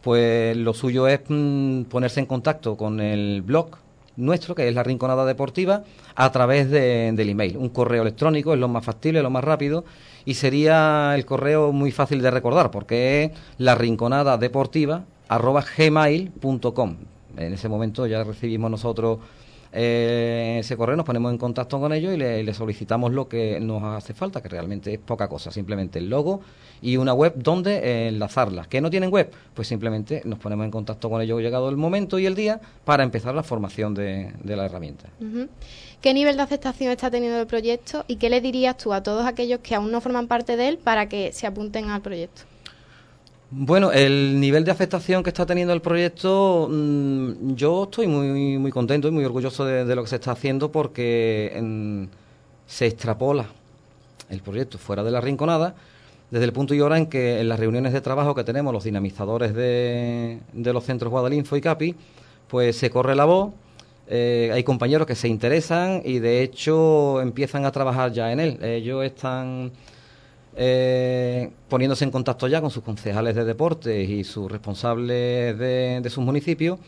pues 0.01 0.56
lo 0.56 0.74
suyo 0.74 1.07
es 1.07 1.21
mm, 1.27 1.83
ponerse 1.83 2.19
en 2.19 2.25
contacto 2.25 2.77
con 2.77 3.00
el 3.00 3.42
blog 3.42 3.77
nuestro, 4.18 4.56
que 4.56 4.68
es 4.68 4.74
la 4.74 4.83
Rinconada 4.83 5.25
Deportiva, 5.25 5.83
a 6.15 6.31
través 6.31 6.69
del 6.69 7.30
email. 7.30 7.57
Un 7.57 7.69
correo 7.69 8.01
electrónico 8.01 8.53
es 8.53 8.59
lo 8.59 8.68
más 8.68 8.86
factible, 8.86 9.21
lo 9.21 9.30
más 9.30 9.44
rápido, 9.44 9.83
y 10.25 10.33
sería 10.33 11.13
el 11.16 11.25
correo 11.25 11.72
muy 11.72 11.92
fácil 11.92 12.22
de 12.22 12.31
recordar 12.31 12.72
porque 12.72 13.24
es 13.24 13.31
la 13.57 13.75
rinconada 13.75 14.38
deportiva 14.38 15.06
arroba 15.27 15.63
gmail.com. 15.77 16.95
En 17.38 17.54
ese 17.54 17.69
momento 17.69 18.07
ya 18.07 18.24
recibimos 18.24 18.72
nosotros 18.72 19.19
eh, 19.77 20.57
ese 20.62 20.77
correo, 20.77 20.95
nos 20.95 21.06
ponemos 21.06 21.33
en 21.33 21.38
contacto 21.38 21.81
con 21.81 21.92
ellos 21.92 22.13
y 22.13 22.18
le, 22.18 22.54
solicitamos 22.54 23.12
lo 23.12 23.27
que 23.27 23.60
nos 23.60 23.83
hace 23.83 24.13
falta, 24.13 24.42
que 24.42 24.48
realmente 24.48 24.94
es 24.94 25.00
poca 25.00 25.27
cosa, 25.27 25.51
simplemente 25.51 26.00
el 26.00 26.10
logo 26.10 26.39
y 26.81 26.95
una 26.95 27.13
web 27.13 27.33
donde 27.36 27.75
eh, 27.80 28.07
enlazarlas. 28.07 28.69
¿Que 28.69 28.80
no 28.80 28.89
tienen 28.89 29.12
web? 29.12 29.30
Pues 29.54 29.68
simplemente 29.68 30.21
nos 30.24 30.39
ponemos 30.39 30.63
en 30.63 30.71
contacto 30.71 31.10
con 31.10 31.21
ellos 31.21 31.42
llegado 31.42 31.68
el 31.69 31.75
momento 31.75 32.18
y 32.19 32.25
el 32.25 32.36
día 32.36 32.62
para 32.86 33.04
empezar 33.04 33.36
la 33.36 33.44
formación 33.44 33.94
de, 33.94 34.31
la 34.45 34.66
herramienta. 34.66 35.10
¿Qué 36.06 36.13
nivel 36.13 36.38
de 36.38 36.44
aceptación 36.44 36.92
está 36.92 37.10
teniendo 37.10 37.40
el 37.40 37.48
proyecto 37.48 38.06
y 38.07 38.18
qué 38.18 38.30
le 38.30 38.40
dirías 38.40 38.78
tú 38.78 38.94
a 38.94 39.02
todos 39.02 39.25
aquellos 39.25 39.62
que 39.62 39.74
aún 39.74 39.92
no 39.92 40.02
forman 40.02 40.28
parte 40.28 40.56
de 40.56 40.68
él 40.68 40.78
para 40.78 41.10
que 41.10 41.31
se 41.31 41.48
apunten 41.48 41.90
al 41.90 42.04
proyecto? 42.04 42.44
Bueno, 43.50 43.92
el 43.92 44.40
nivel 44.40 44.63
de 44.66 44.69
aceptación 44.69 45.24
que 45.24 45.31
está 45.31 45.48
teniendo 45.48 45.74
el 45.74 45.81
proyecto, 45.81 46.69
mm, 46.69 47.56
yo 47.56 47.86
estoy 47.86 48.06
muy, 48.06 48.60
muy 48.60 48.69
contento 48.69 49.07
y 49.07 49.12
muy 49.12 49.25
orgulloso 49.25 49.66
de, 49.66 49.96
lo 49.96 50.04
que 50.04 50.10
se 50.10 50.18
está 50.18 50.34
haciendo 50.34 50.72
porque 50.72 52.07
se 52.68 52.86
extrapola 52.86 53.48
el 54.30 54.42
proyecto 54.42 54.78
fuera 54.78 55.04
de 55.04 55.10
la 55.10 55.22
rinconada 55.22 55.74
desde 56.30 56.46
el 56.46 56.54
punto 56.54 56.75
y 56.75 56.81
hora 56.81 57.00
en 57.00 57.07
que 57.07 57.40
en 57.40 57.50
las 57.50 57.60
reuniones 57.60 57.94
de 57.94 58.02
trabajo 58.02 58.36
que 58.36 58.44
tenemos 58.44 58.72
los 58.72 58.84
dinamizadores 58.84 59.56
de, 59.56 60.40
de 60.54 60.72
los 60.72 60.84
centros 60.84 61.10
Guadalinfo 61.10 61.57
y 61.57 61.62
Capi, 61.62 61.96
pues 62.48 62.78
se 62.78 62.92
corre 62.92 63.16
la 63.16 63.25
voz, 63.25 63.54
eh, 64.07 64.52
hay 64.54 64.63
compañeros 64.63 65.07
que 65.07 65.16
se 65.16 65.28
interesan 65.28 66.02
y 66.06 66.19
de 66.19 66.44
hecho 66.44 67.22
empiezan 67.22 67.66
a 67.66 67.72
trabajar 67.72 68.12
ya 68.12 68.31
en 68.31 68.40
él. 68.40 68.63
Ellos 68.63 69.04
están 69.04 69.72
eh, 70.56 71.52
poniéndose 71.68 72.06
en 72.06 72.12
contacto 72.12 72.48
ya 72.48 72.62
con 72.62 72.69
sus 72.69 72.84
concejales 72.84 73.36
de 73.36 73.44
deportes 73.44 74.10
y 74.10 74.24
sus 74.24 74.52
responsables 74.52 75.57
de, 75.57 76.10
sus 76.10 76.24
municipios. 76.24 76.80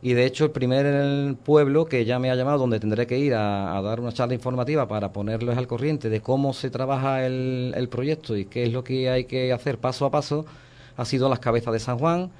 Y 0.00 0.12
de 0.12 0.26
hecho 0.26 0.44
el 0.44 0.52
primer 0.52 1.34
pueblo 1.38 1.86
que 1.86 2.04
ya 2.04 2.20
me 2.20 2.30
ha 2.30 2.36
llamado, 2.36 2.58
donde 2.58 2.78
tendré 2.78 3.06
que 3.06 3.18
ir 3.18 3.34
a, 3.34 3.80
dar 3.82 3.98
una 3.98 4.12
charla 4.12 4.34
informativa 4.34 4.86
para 4.86 5.12
ponerles 5.12 5.58
al 5.58 5.66
corriente 5.66 6.08
de 6.08 6.20
cómo 6.20 6.52
se 6.52 6.70
trabaja 6.70 7.26
el, 7.26 7.88
proyecto 7.90 8.36
y 8.36 8.44
qué 8.44 8.64
es 8.64 8.72
lo 8.72 8.84
que 8.84 9.10
hay 9.10 9.24
que 9.24 9.52
hacer 9.52 9.78
paso 9.78 10.06
a 10.06 10.10
paso, 10.10 10.46
ha 10.96 11.04
sido 11.04 11.28
las 11.28 11.40
cabezas 11.40 11.72
de 11.72 11.80
San 11.80 11.98
Juan. 11.98 12.30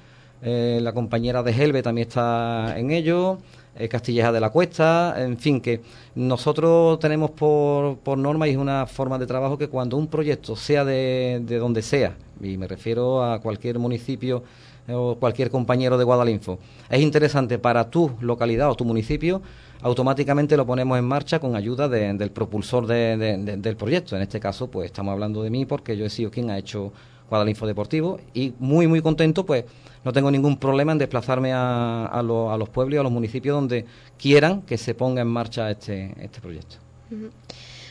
Eh, 0.41 0.79
la 0.81 0.93
compañera 0.93 1.43
de 1.43 1.51
Helve 1.51 1.81
también 1.83 2.07
está 2.07 2.77
en 2.77 2.91
ello. 2.91 3.39
Eh, 3.79 3.87
Castilleja 3.87 4.33
de 4.33 4.41
la 4.41 4.49
Cuesta, 4.49 5.15
en 5.17 5.37
fin, 5.37 5.61
que 5.61 5.81
nosotros 6.15 6.99
tenemos 6.99 7.31
por, 7.31 7.97
por 7.99 8.17
norma 8.17 8.45
y 8.45 8.51
es 8.51 8.57
una 8.57 8.85
forma 8.87 9.17
de 9.17 9.25
trabajo 9.25 9.57
que 9.57 9.69
cuando 9.69 9.95
un 9.95 10.07
proyecto 10.07 10.57
sea 10.57 10.83
de, 10.83 11.41
de 11.45 11.59
donde 11.59 11.81
sea, 11.81 12.17
y 12.41 12.57
me 12.57 12.67
refiero 12.67 13.23
a 13.23 13.39
cualquier 13.39 13.79
municipio 13.79 14.43
eh, 14.85 14.93
o 14.93 15.15
cualquier 15.17 15.49
compañero 15.49 15.97
de 15.97 16.03
Guadalinfo, 16.03 16.59
es 16.89 16.99
interesante 16.99 17.57
para 17.57 17.89
tu 17.89 18.11
localidad 18.19 18.69
o 18.69 18.75
tu 18.75 18.83
municipio, 18.83 19.41
automáticamente 19.81 20.57
lo 20.57 20.65
ponemos 20.65 20.99
en 20.99 21.05
marcha 21.05 21.39
con 21.39 21.55
ayuda 21.55 21.87
del 21.87 22.31
propulsor 22.31 22.85
del 22.85 23.75
proyecto. 23.77 24.15
En 24.17 24.23
este 24.23 24.41
caso, 24.41 24.69
pues 24.69 24.87
estamos 24.87 25.13
hablando 25.13 25.41
de 25.41 25.51
mí 25.51 25.65
porque 25.65 25.95
yo 25.95 26.05
he 26.05 26.09
sido 26.09 26.31
quien 26.31 26.49
ha 26.49 26.57
hecho 26.57 26.91
Guadalinfo 27.29 27.65
Deportivo 27.65 28.19
y 28.33 28.53
muy, 28.59 28.87
muy 28.87 29.01
contento, 29.01 29.45
pues 29.45 29.63
no 30.03 30.13
tengo 30.13 30.31
ningún 30.31 30.57
problema 30.57 30.91
en 30.91 30.97
desplazarme 30.97 31.53
a, 31.53 32.05
a, 32.05 32.21
los 32.23 32.69
pueblos 32.69 32.95
y 32.95 32.99
a 32.99 33.03
los 33.03 33.11
municipios 33.11 33.55
donde 33.55 33.85
quieran 34.17 34.61
que 34.61 34.77
se 34.77 34.95
ponga 34.95 35.21
en 35.21 35.27
marcha 35.27 35.69
este, 35.69 36.13
este 36.19 36.39
proyecto. 36.39 36.77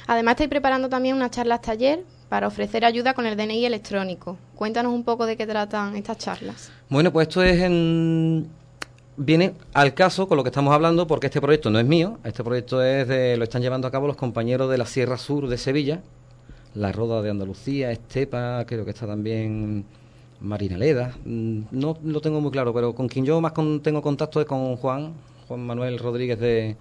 Además, 0.07 0.33
estoy 0.33 0.49
preparando 0.49 0.89
también 0.89 1.17
unas 1.17 1.31
charlas 1.31 1.61
taller 1.61 2.01
para 2.29 2.47
ofrecer 2.47 2.85
ayuda 2.85 3.15
con 3.15 3.27
el 3.27 3.37
DNI 3.37 3.67
electrónico. 3.67 4.39
Cuéntanos 4.55 4.93
un 4.93 5.05
poco 5.05 5.27
de 5.27 5.37
qué 5.37 5.47
tratan 5.47 5.97
estas 5.97 6.19
charlas. 6.19 6.71
Bueno, 6.89 7.13
pues 7.13 7.29
esto 7.29 7.43
es 7.43 7.61
en... 7.61 8.49
viene 9.17 9.55
al 9.75 9.95
caso 9.95 10.29
con 10.29 10.37
lo 10.37 10.45
que 10.45 10.49
estamos 10.49 10.73
hablando 10.75 11.07
porque 11.07 11.27
este 11.27 11.41
proyecto 11.41 11.71
no 11.71 11.79
es 11.79 11.87
mío, 11.87 12.19
este 12.25 12.43
proyecto 12.43 12.83
es 12.83 13.09
de, 13.09 13.37
lo 13.37 13.45
están 13.45 13.63
llevando 13.63 13.87
a 13.87 13.91
cabo 13.91 14.07
los 14.07 14.17
compañeros 14.17 14.71
de 14.71 14.79
la 14.79 14.87
Sierra 14.87 15.19
Sur 15.19 15.49
de 15.49 15.59
Sevilla, 15.59 16.01
la 16.75 16.93
Roda 16.93 17.23
de 17.23 17.31
Andalucía, 17.31 17.91
Estepa, 17.91 18.65
creo 18.67 18.85
que 18.85 18.91
está 18.93 19.07
también 19.07 19.85
Marina 20.41 20.77
Leda, 20.77 21.15
mm, 21.25 21.61
no 21.71 21.97
lo 22.05 22.21
tengo 22.21 22.41
muy 22.41 22.51
claro, 22.51 22.73
pero 22.73 22.95
con 22.95 23.09
quien 23.09 23.25
yo 23.25 23.41
más 23.41 23.53
tengo 23.83 24.03
contacto 24.03 24.41
es 24.41 24.47
con 24.47 24.77
Juan, 24.77 25.15
Juan 25.47 25.61
Manuel 25.61 25.99
Rodríguez 25.99 26.39
de, 26.39 26.77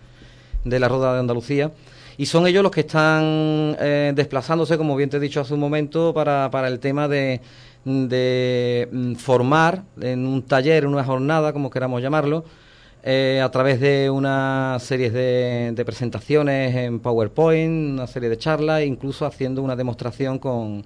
de 0.64 0.80
la 0.80 0.88
Roda 0.88 1.14
de 1.14 1.20
Andalucía, 1.20 1.72
y 2.18 2.26
son 2.26 2.48
ellos 2.48 2.64
los 2.64 2.72
que 2.72 2.82
están 2.82 3.76
eh, 3.80 4.12
desplazándose, 4.16 4.78
como 4.78 4.96
bien 4.96 5.10
te 5.10 5.18
he 5.18 5.20
dicho 5.20 5.42
hace 5.42 5.54
un 5.54 5.60
momento, 5.60 6.14
para, 6.14 6.50
para 6.52 6.68
el 6.68 6.80
tema 6.80 7.08
de, 7.08 7.42
de 7.86 8.90
mm, 8.92 9.14
formar 9.16 9.84
en 10.02 10.26
un 10.26 10.42
taller, 10.42 10.84
en 10.84 10.90
una 10.90 11.04
jornada, 11.04 11.54
como 11.54 11.70
queramos 11.70 12.02
llamarlo, 12.02 12.44
eh, 13.04 13.40
a 13.42 13.50
través 13.52 13.80
de 13.80 14.10
una 14.10 14.78
serie 14.82 15.10
de, 15.12 15.84
presentaciones 15.86 16.76
en 16.76 17.00
PowerPoint, 17.00 17.94
una 17.94 18.08
serie 18.08 18.28
de 18.28 18.38
charlas, 18.38 18.84
incluso 18.84 19.26
haciendo 19.26 19.62
una 19.62 19.78
demostración 19.78 20.40
con, 20.40 20.84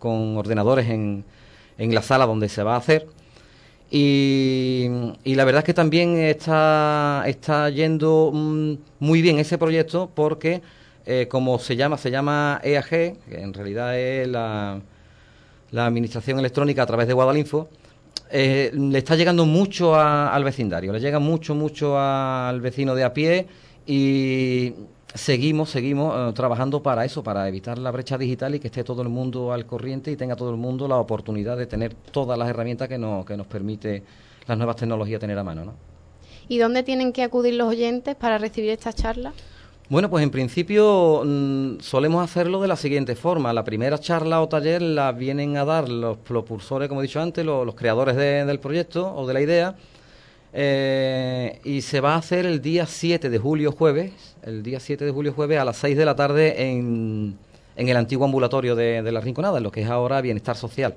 ordenadores 0.00 0.88
en, 0.88 1.24
en, 1.78 1.94
la 1.94 2.02
sala 2.02 2.26
donde 2.26 2.48
se 2.48 2.62
va 2.62 2.74
a 2.74 2.78
hacer. 2.78 3.06
Y, 3.90 4.88
la 5.24 5.44
verdad 5.44 5.60
es 5.60 5.64
que 5.64 5.74
también 5.74 6.16
está, 6.16 7.22
está 7.26 7.70
yendo 7.70 8.30
mm, 8.32 8.74
muy 8.98 9.22
bien 9.22 9.38
ese 9.38 9.58
proyecto 9.58 10.10
porque, 10.14 10.62
eh, 11.06 11.28
como 11.30 11.58
se 11.58 11.76
llama, 11.76 11.96
se 11.98 12.10
llama 12.10 12.60
EAG, 12.64 12.88
que 12.88 13.16
en 13.30 13.54
realidad 13.54 13.98
es 13.98 14.26
la, 14.26 14.80
la 15.70 15.86
Administración 15.86 16.38
Electrónica 16.38 16.82
a 16.82 16.86
través 16.86 17.06
de 17.06 17.14
Guadalinfo, 17.14 17.68
eh, 18.30 18.70
le 18.72 18.98
está 18.98 19.16
llegando 19.16 19.44
mucho 19.44 19.94
al 19.94 20.42
vecindario, 20.44 20.92
le 20.92 21.00
llega 21.00 21.18
mucho, 21.18 21.54
mucho 21.54 21.98
al 21.98 22.60
vecino 22.60 22.94
de 22.94 23.04
a 23.04 23.12
pie 23.12 23.46
y 23.86 24.72
seguimos, 25.14 25.70
seguimos 25.70 26.30
eh, 26.30 26.32
trabajando 26.34 26.82
para 26.82 27.04
eso, 27.04 27.22
para 27.22 27.48
evitar 27.48 27.78
la 27.78 27.90
brecha 27.90 28.18
digital 28.18 28.54
y 28.54 28.60
que 28.60 28.66
esté 28.68 28.84
todo 28.84 29.02
el 29.02 29.08
mundo 29.08 29.52
al 29.52 29.64
corriente 29.64 30.10
y 30.10 30.16
tenga 30.16 30.36
todo 30.36 30.50
el 30.50 30.56
mundo 30.56 30.88
la 30.88 30.96
oportunidad 30.96 31.56
de 31.56 31.66
tener 31.66 31.94
todas 31.94 32.38
las 32.38 32.48
herramientas 32.48 32.88
que 32.88 32.98
nos, 32.98 33.24
que 33.24 33.36
nos 33.36 33.46
permite 33.46 34.02
las 34.46 34.58
nuevas 34.58 34.76
tecnologías 34.76 35.20
tener 35.20 35.38
a 35.38 35.44
mano. 35.44 35.64
¿no? 35.64 35.72
¿Y 36.48 36.58
dónde 36.58 36.82
tienen 36.82 37.12
que 37.12 37.22
acudir 37.22 37.54
los 37.54 37.68
oyentes 37.68 38.14
para 38.16 38.38
recibir 38.38 38.70
esta 38.70 38.92
charla? 38.92 39.32
Bueno, 39.88 40.08
pues 40.08 40.24
en 40.24 40.30
principio 40.30 41.22
mm, 41.24 41.80
solemos 41.80 42.24
hacerlo 42.24 42.60
de 42.60 42.68
la 42.68 42.76
siguiente 42.76 43.14
forma. 43.14 43.52
La 43.52 43.64
primera 43.64 43.98
charla 43.98 44.40
o 44.40 44.48
taller 44.48 44.80
la 44.80 45.12
vienen 45.12 45.56
a 45.56 45.64
dar 45.64 45.88
los 45.88 46.16
propulsores, 46.18 46.88
como 46.88 47.00
he 47.00 47.04
dicho 47.04 47.20
antes, 47.20 47.44
los, 47.44 47.74
creadores 47.74 48.16
del 48.16 48.58
proyecto 48.60 49.14
o 49.14 49.26
de 49.26 49.34
la 49.34 49.40
idea. 49.42 49.76
Eh, 50.56 51.58
y 51.64 51.80
se 51.80 52.00
va 52.00 52.14
a 52.14 52.18
hacer 52.18 52.46
el 52.46 52.62
día 52.62 52.86
7 52.86 53.28
de 53.28 53.38
julio 53.38 53.72
jueves, 53.72 54.12
el 54.44 54.62
día 54.62 54.78
7 54.78 55.04
de 55.04 55.10
julio 55.10 55.32
jueves 55.32 55.58
a 55.58 55.64
las 55.64 55.76
6 55.78 55.96
de 55.96 56.04
la 56.04 56.14
tarde 56.14 56.70
en, 56.70 57.36
en 57.74 57.88
el 57.88 57.96
antiguo 57.96 58.24
ambulatorio 58.24 58.76
de, 58.76 59.02
la 59.10 59.20
Rinconada, 59.20 59.58
en 59.58 59.64
lo 59.64 59.72
que 59.72 59.82
es 59.82 59.90
ahora 59.90 60.20
Bienestar 60.20 60.56
Social. 60.56 60.94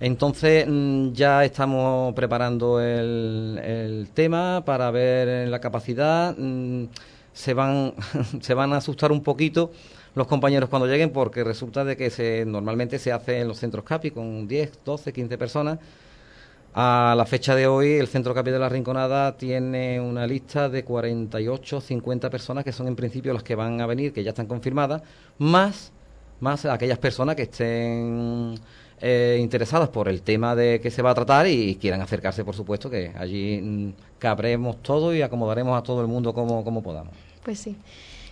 Entonces 0.00 0.64
mm, 0.66 1.12
ya 1.12 1.44
estamos 1.44 2.14
preparando 2.14 2.80
el, 2.80 4.08
tema 4.14 4.62
para 4.64 4.90
ver 4.90 5.48
la 5.48 5.60
capacidad. 5.60 6.34
Mm, 6.38 6.84
se 7.34 7.52
van, 7.52 7.92
se 8.40 8.54
van 8.54 8.72
a 8.72 8.78
asustar 8.78 9.12
un 9.12 9.22
poquito 9.22 9.72
los 10.14 10.26
compañeros 10.26 10.70
cuando 10.70 10.88
lleguen 10.88 11.10
porque 11.10 11.44
resulta 11.44 11.84
de 11.84 11.98
que 11.98 12.08
se, 12.08 12.46
normalmente 12.46 12.98
se 12.98 13.12
hace 13.12 13.40
en 13.40 13.48
los 13.48 13.58
centros 13.58 13.84
CAPI 13.84 14.10
con 14.10 14.48
10, 14.48 14.80
12, 14.86 15.12
15 15.12 15.36
personas. 15.36 15.78
A 16.72 17.14
la 17.16 17.26
fecha 17.26 17.56
de 17.56 17.66
hoy, 17.66 17.94
el 17.94 18.06
Centro 18.06 18.32
CAPI 18.32 18.52
de 18.52 18.58
la 18.60 18.68
Rinconada 18.68 19.36
tiene 19.36 20.00
una 20.00 20.24
lista 20.24 20.68
de 20.68 20.84
48, 20.84 21.80
50 21.80 22.30
personas 22.30 22.62
que 22.62 22.70
son 22.70 22.86
en 22.86 22.94
principio 22.94 23.32
las 23.32 23.42
que 23.42 23.56
van 23.56 23.80
a 23.80 23.86
venir, 23.86 24.12
que 24.12 24.22
ya 24.22 24.30
están 24.30 24.46
confirmadas, 24.46 25.02
más, 25.38 25.90
más 26.38 26.64
aquellas 26.66 26.98
personas 26.98 27.34
que 27.34 27.42
estén 27.42 28.54
eh, 29.00 29.38
interesadas 29.40 29.88
por 29.88 30.08
el 30.08 30.22
tema 30.22 30.54
de 30.54 30.80
que 30.80 30.92
se 30.92 31.02
va 31.02 31.10
a 31.10 31.14
tratar 31.14 31.48
y 31.48 31.74
quieran 31.74 32.02
acercarse, 32.02 32.44
por 32.44 32.54
supuesto, 32.54 32.88
que 32.88 33.10
allí 33.18 33.60
mm, 33.60 33.92
cabremos 34.20 34.80
todo 34.80 35.12
y 35.12 35.22
acomodaremos 35.22 35.76
a 35.76 35.82
todo 35.82 36.00
el 36.02 36.06
mundo 36.06 36.32
como, 36.32 36.62
como 36.62 36.84
podamos. 36.84 37.14
Pues 37.42 37.58
sí. 37.58 37.76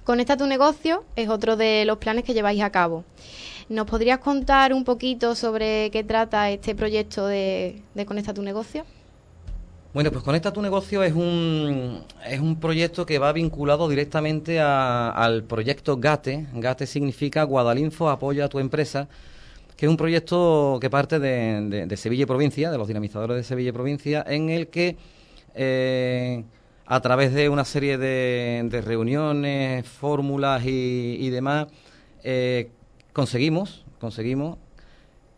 Conecta 0.05 0.37
tu 0.37 0.47
negocio 0.47 1.05
es 1.17 1.29
otro 1.29 1.57
de 1.57 1.85
los 1.85 1.99
planes 1.99 2.25
que 2.25 2.35
lleváis 2.35 2.63
a 2.63 2.71
cabo. 2.71 3.05
¿Nos 3.69 3.87
podrías 3.87 4.19
contar 4.21 4.73
un 4.73 4.83
poquito 4.83 5.35
sobre 5.35 5.91
qué 5.91 6.03
trata 6.03 6.51
este 6.51 6.75
proyecto 6.75 7.27
de, 7.27 7.83
Conecta 8.07 8.33
tu 8.33 8.43
negocio? 8.43 8.87
Bueno, 9.93 10.11
pues 10.11 10.25
Conecta 10.25 10.55
tu 10.55 10.63
negocio 10.63 11.03
es 11.03 11.13
un, 11.13 12.03
es 12.27 12.41
un 12.41 12.59
proyecto 12.59 13.05
que 13.05 13.19
va 13.19 13.31
vinculado 13.33 13.87
directamente 13.87 14.59
al 14.59 15.45
proyecto 15.45 15.99
GATE. 15.99 16.47
GATE 16.55 16.87
significa 16.87 17.43
Guadalinfo 17.43 18.09
apoya 18.09 18.47
a 18.47 18.49
tu 18.49 18.59
empresa, 18.59 19.07
que 19.77 19.85
es 19.85 19.91
un 19.91 19.99
proyecto 19.99 20.79
que 20.81 20.89
parte 20.89 21.19
de, 21.19 21.95
Sevilla 21.99 22.23
y 22.23 22.27
Provincia, 22.27 22.71
de 22.71 22.79
los 22.79 22.89
dinamizadores 22.89 23.37
de 23.37 23.43
Sevilla 23.43 23.69
y 23.69 23.73
Provincia, 23.73 24.25
en 24.27 24.49
el 24.49 24.69
que 24.69 24.97
eh, 25.55 26.43
a 26.87 27.01
través 27.01 27.35
de 27.35 27.51
una 27.51 27.67
serie 27.67 27.99
de, 27.99 28.83
reuniones, 28.83 29.87
fórmulas 29.87 30.63
y, 30.65 31.29
demás, 31.29 31.67
eh, 32.25 32.71
conseguimos, 33.19 33.85
conseguimos 33.99 34.59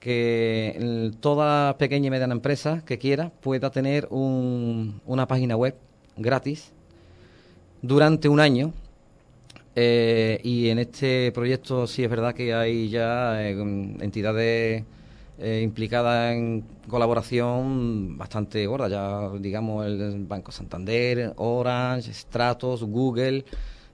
que 0.00 1.10
toda 1.20 1.78
pequeña 1.78 2.08
y 2.08 2.10
mediana 2.10 2.34
empresa 2.34 2.82
que 2.84 2.99
quiera 2.99 3.30
pueda 3.40 3.70
tener 3.70 4.06
una 4.10 5.26
página 5.26 5.56
web 5.56 5.75
gratis 6.18 6.72
durante 7.80 8.28
un 8.28 8.38
año. 8.38 8.75
Eh, 9.76 10.40
y 10.44 10.68
en 10.68 10.78
este 10.78 11.32
proyecto 11.32 11.87
sí 11.87 12.04
es 12.04 12.10
verdad 12.10 12.34
que 12.34 12.52
hay 12.52 12.90
ya 12.90 13.42
eh, 13.42 13.52
entidades 14.00 14.84
eh, 15.38 15.60
implicada 15.62 16.34
en 16.34 16.62
colaboración 16.87 18.18
bastante 18.18 18.66
gorda, 18.66 18.88
ya 18.88 19.30
digamos 19.38 19.87
el 19.87 20.26
Banco 20.26 20.52
Santander, 20.52 21.32
Orange, 21.37 22.12
Stratos, 22.12 22.84
Google, 22.84 23.46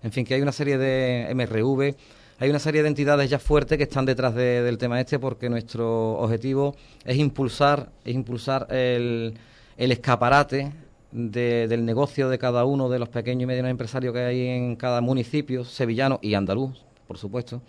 en 0.02 0.10
fin, 0.10 0.24
que 0.24 0.34
hay 0.34 0.42
una 0.42 0.50
serie 0.50 0.76
de 0.76 1.32
MRV, 1.32 1.94
hay 2.38 2.50
una 2.50 2.58
serie 2.58 2.82
de 2.82 2.88
entidades 2.88 3.30
ya 3.30 3.38
fuertes 3.38 3.78
que 3.78 3.84
están 3.84 4.04
detrás 4.04 4.34
del 4.34 4.76
tema 4.78 5.00
este 5.00 5.18
porque 5.18 5.48
nuestro 5.48 6.18
objetivo 6.18 6.74
es 7.04 7.16
impulsar, 7.16 7.90
es 8.04 8.14
impulsar 8.14 8.66
el, 8.70 9.34
el 9.76 9.92
escaparate 9.92 10.72
del 11.12 11.84
negocio 11.84 12.28
de 12.28 12.38
cada 12.38 12.64
uno 12.64 12.88
de 12.88 12.98
los 12.98 13.08
pequeños 13.08 13.44
y 13.44 13.46
medianos 13.46 13.70
empresarios 13.70 14.12
que 14.12 14.20
hay 14.20 14.46
en 14.48 14.76
cada 14.76 15.00
municipio, 15.00 15.64
sevillano 15.64 16.18
y 16.20 16.34
andaluz, 16.34 16.72
por 17.06 17.16
supuesto 17.16 17.62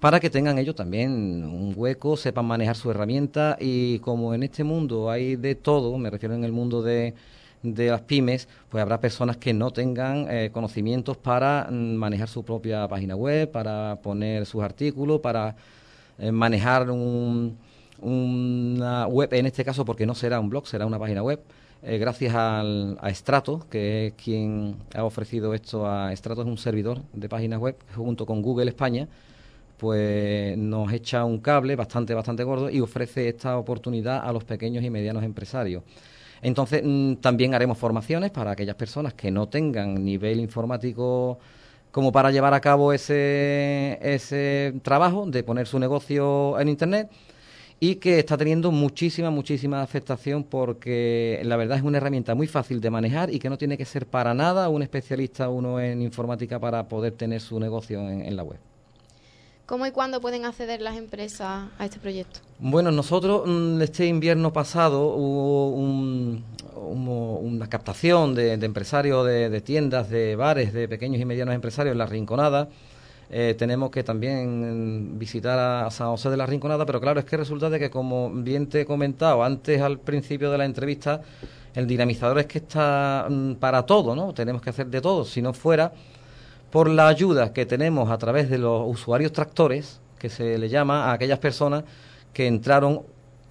para 0.00 0.20
que 0.20 0.30
tengan 0.30 0.58
ellos 0.58 0.74
también 0.74 1.44
un 1.44 1.72
hueco, 1.74 2.16
sepan 2.16 2.44
manejar 2.44 2.76
su 2.76 2.90
herramienta 2.90 3.56
y 3.58 3.98
como 4.00 4.34
en 4.34 4.42
este 4.42 4.62
mundo 4.62 5.10
hay 5.10 5.36
de 5.36 5.54
todo, 5.54 5.96
me 5.96 6.10
refiero 6.10 6.34
en 6.34 6.44
el 6.44 6.52
mundo 6.52 6.82
de, 6.82 7.14
de 7.62 7.90
las 7.90 8.02
pymes, 8.02 8.48
pues 8.68 8.82
habrá 8.82 9.00
personas 9.00 9.36
que 9.36 9.52
no 9.52 9.70
tengan 9.70 10.26
eh, 10.30 10.50
conocimientos 10.52 11.16
para 11.16 11.68
mm, 11.70 11.94
manejar 11.94 12.28
su 12.28 12.44
propia 12.44 12.86
página 12.88 13.16
web, 13.16 13.50
para 13.50 13.98
poner 14.02 14.46
sus 14.46 14.62
artículos, 14.62 15.20
para 15.20 15.56
eh, 16.18 16.32
manejar 16.32 16.90
un, 16.90 17.56
una 18.00 19.06
web, 19.06 19.32
en 19.34 19.46
este 19.46 19.64
caso 19.64 19.84
porque 19.84 20.06
no 20.06 20.14
será 20.14 20.40
un 20.40 20.48
blog, 20.48 20.66
será 20.66 20.86
una 20.86 20.98
página 20.98 21.22
web. 21.22 21.40
Eh, 21.82 21.98
gracias 21.98 22.34
al, 22.34 22.98
a 23.00 23.12
Strato, 23.14 23.66
que 23.70 24.08
es 24.08 24.12
quien 24.14 24.76
ha 24.94 25.04
ofrecido 25.04 25.54
esto 25.54 25.86
a 25.86 26.14
Strato, 26.16 26.42
es 26.42 26.48
un 26.48 26.58
servidor 26.58 27.02
de 27.12 27.28
páginas 27.28 27.60
web 27.60 27.76
junto 27.94 28.26
con 28.26 28.42
Google 28.42 28.70
España, 28.70 29.08
pues 29.76 30.56
nos 30.56 30.92
echa 30.92 31.24
un 31.24 31.38
cable 31.38 31.76
bastante, 31.76 32.14
bastante 32.14 32.44
gordo 32.44 32.70
y 32.70 32.80
ofrece 32.80 33.28
esta 33.28 33.58
oportunidad 33.58 34.26
a 34.26 34.32
los 34.32 34.44
pequeños 34.44 34.82
y 34.84 34.90
medianos 34.90 35.22
empresarios. 35.22 35.82
Entonces, 36.42 36.82
mm, 36.84 37.16
también 37.16 37.54
haremos 37.54 37.78
formaciones 37.78 38.30
para 38.30 38.52
aquellas 38.52 38.76
personas 38.76 39.14
que 39.14 39.30
no 39.30 39.48
tengan 39.48 40.04
nivel 40.04 40.40
informático 40.40 41.38
como 41.90 42.12
para 42.12 42.30
llevar 42.30 42.52
a 42.54 42.60
cabo 42.60 42.92
ese, 42.92 43.98
ese 44.02 44.74
trabajo 44.82 45.26
de 45.26 45.42
poner 45.42 45.66
su 45.66 45.78
negocio 45.78 46.58
en 46.60 46.68
Internet 46.68 47.10
y 47.80 47.96
que 47.96 48.18
está 48.18 48.36
teniendo 48.36 48.70
muchísima, 48.70 49.30
muchísima 49.30 49.82
aceptación 49.82 50.44
porque 50.44 51.40
la 51.44 51.56
verdad 51.56 51.78
es 51.78 51.84
una 51.84 51.98
herramienta 51.98 52.34
muy 52.34 52.46
fácil 52.46 52.80
de 52.80 52.90
manejar 52.90 53.32
y 53.32 53.38
que 53.38 53.48
no 53.50 53.58
tiene 53.58 53.78
que 53.78 53.84
ser 53.84 54.06
para 54.06 54.34
nada 54.34 54.68
un 54.68 54.82
especialista 54.82 55.48
uno 55.48 55.80
en 55.80 56.02
informática 56.02 56.58
para 56.58 56.88
poder 56.88 57.12
tener 57.12 57.40
su 57.40 57.58
negocio 57.60 58.00
en 58.10 58.36
la 58.36 58.42
web. 58.42 58.58
¿Cómo 59.66 59.84
y 59.84 59.90
cuándo 59.90 60.20
pueden 60.20 60.44
acceder 60.44 60.80
las 60.80 60.96
empresas 60.96 61.64
a 61.76 61.84
este 61.84 61.98
proyecto? 61.98 62.38
Bueno, 62.60 62.92
nosotros 62.92 63.42
mm, 63.46 63.82
este 63.82 64.06
invierno 64.06 64.52
pasado 64.52 65.08
hubo 65.08 65.70
una 65.70 67.68
captación 67.68 68.36
de, 68.36 68.52
empresarios, 68.52 69.26
de, 69.26 69.60
tiendas, 69.62 70.08
de 70.08 70.36
bares, 70.36 70.72
de 70.72 70.86
pequeños 70.86 71.20
y 71.20 71.24
medianos 71.24 71.52
empresarios 71.52 71.94
en 71.94 71.98
La 71.98 72.06
Rinconada. 72.06 72.68
Eh, 73.28 73.56
tenemos 73.58 73.90
que 73.90 74.04
también 74.04 75.18
visitar 75.18 75.58
a 75.58 75.90
San 75.90 76.10
José 76.10 76.30
de 76.30 76.36
la 76.36 76.46
Rinconada, 76.46 76.86
pero 76.86 77.00
claro, 77.00 77.18
es 77.18 77.26
que 77.26 77.36
resulta 77.36 77.68
de 77.68 77.80
que, 77.80 77.90
como 77.90 78.30
bien 78.30 78.68
te 78.68 78.82
he 78.82 78.86
comentado 78.86 79.42
antes 79.42 79.82
al 79.82 79.98
principio 79.98 80.52
de 80.52 80.58
la 80.58 80.64
entrevista, 80.64 81.22
el 81.74 81.88
dinamizador 81.88 82.38
es 82.38 82.46
que 82.46 82.58
está 82.58 83.26
mm, 83.28 83.54
para 83.54 83.84
todo, 83.84 84.14
¿no? 84.14 84.32
Tenemos 84.32 84.62
que 84.62 84.70
hacer 84.70 84.86
de 84.86 85.00
todo. 85.00 85.24
Si 85.24 85.42
no 85.42 85.52
fuera, 85.52 85.92
por 86.70 86.88
la 86.88 87.08
ayuda 87.08 87.52
que 87.52 87.66
tenemos 87.66 88.10
a 88.10 88.18
través 88.18 88.50
de 88.50 88.58
los 88.58 88.82
usuarios 88.86 89.32
tractores, 89.32 90.00
que 90.18 90.28
se 90.28 90.58
le 90.58 90.68
llama 90.68 91.06
a 91.06 91.12
aquellas 91.12 91.38
personas 91.38 91.84
que 92.32 92.46
entraron 92.46 93.02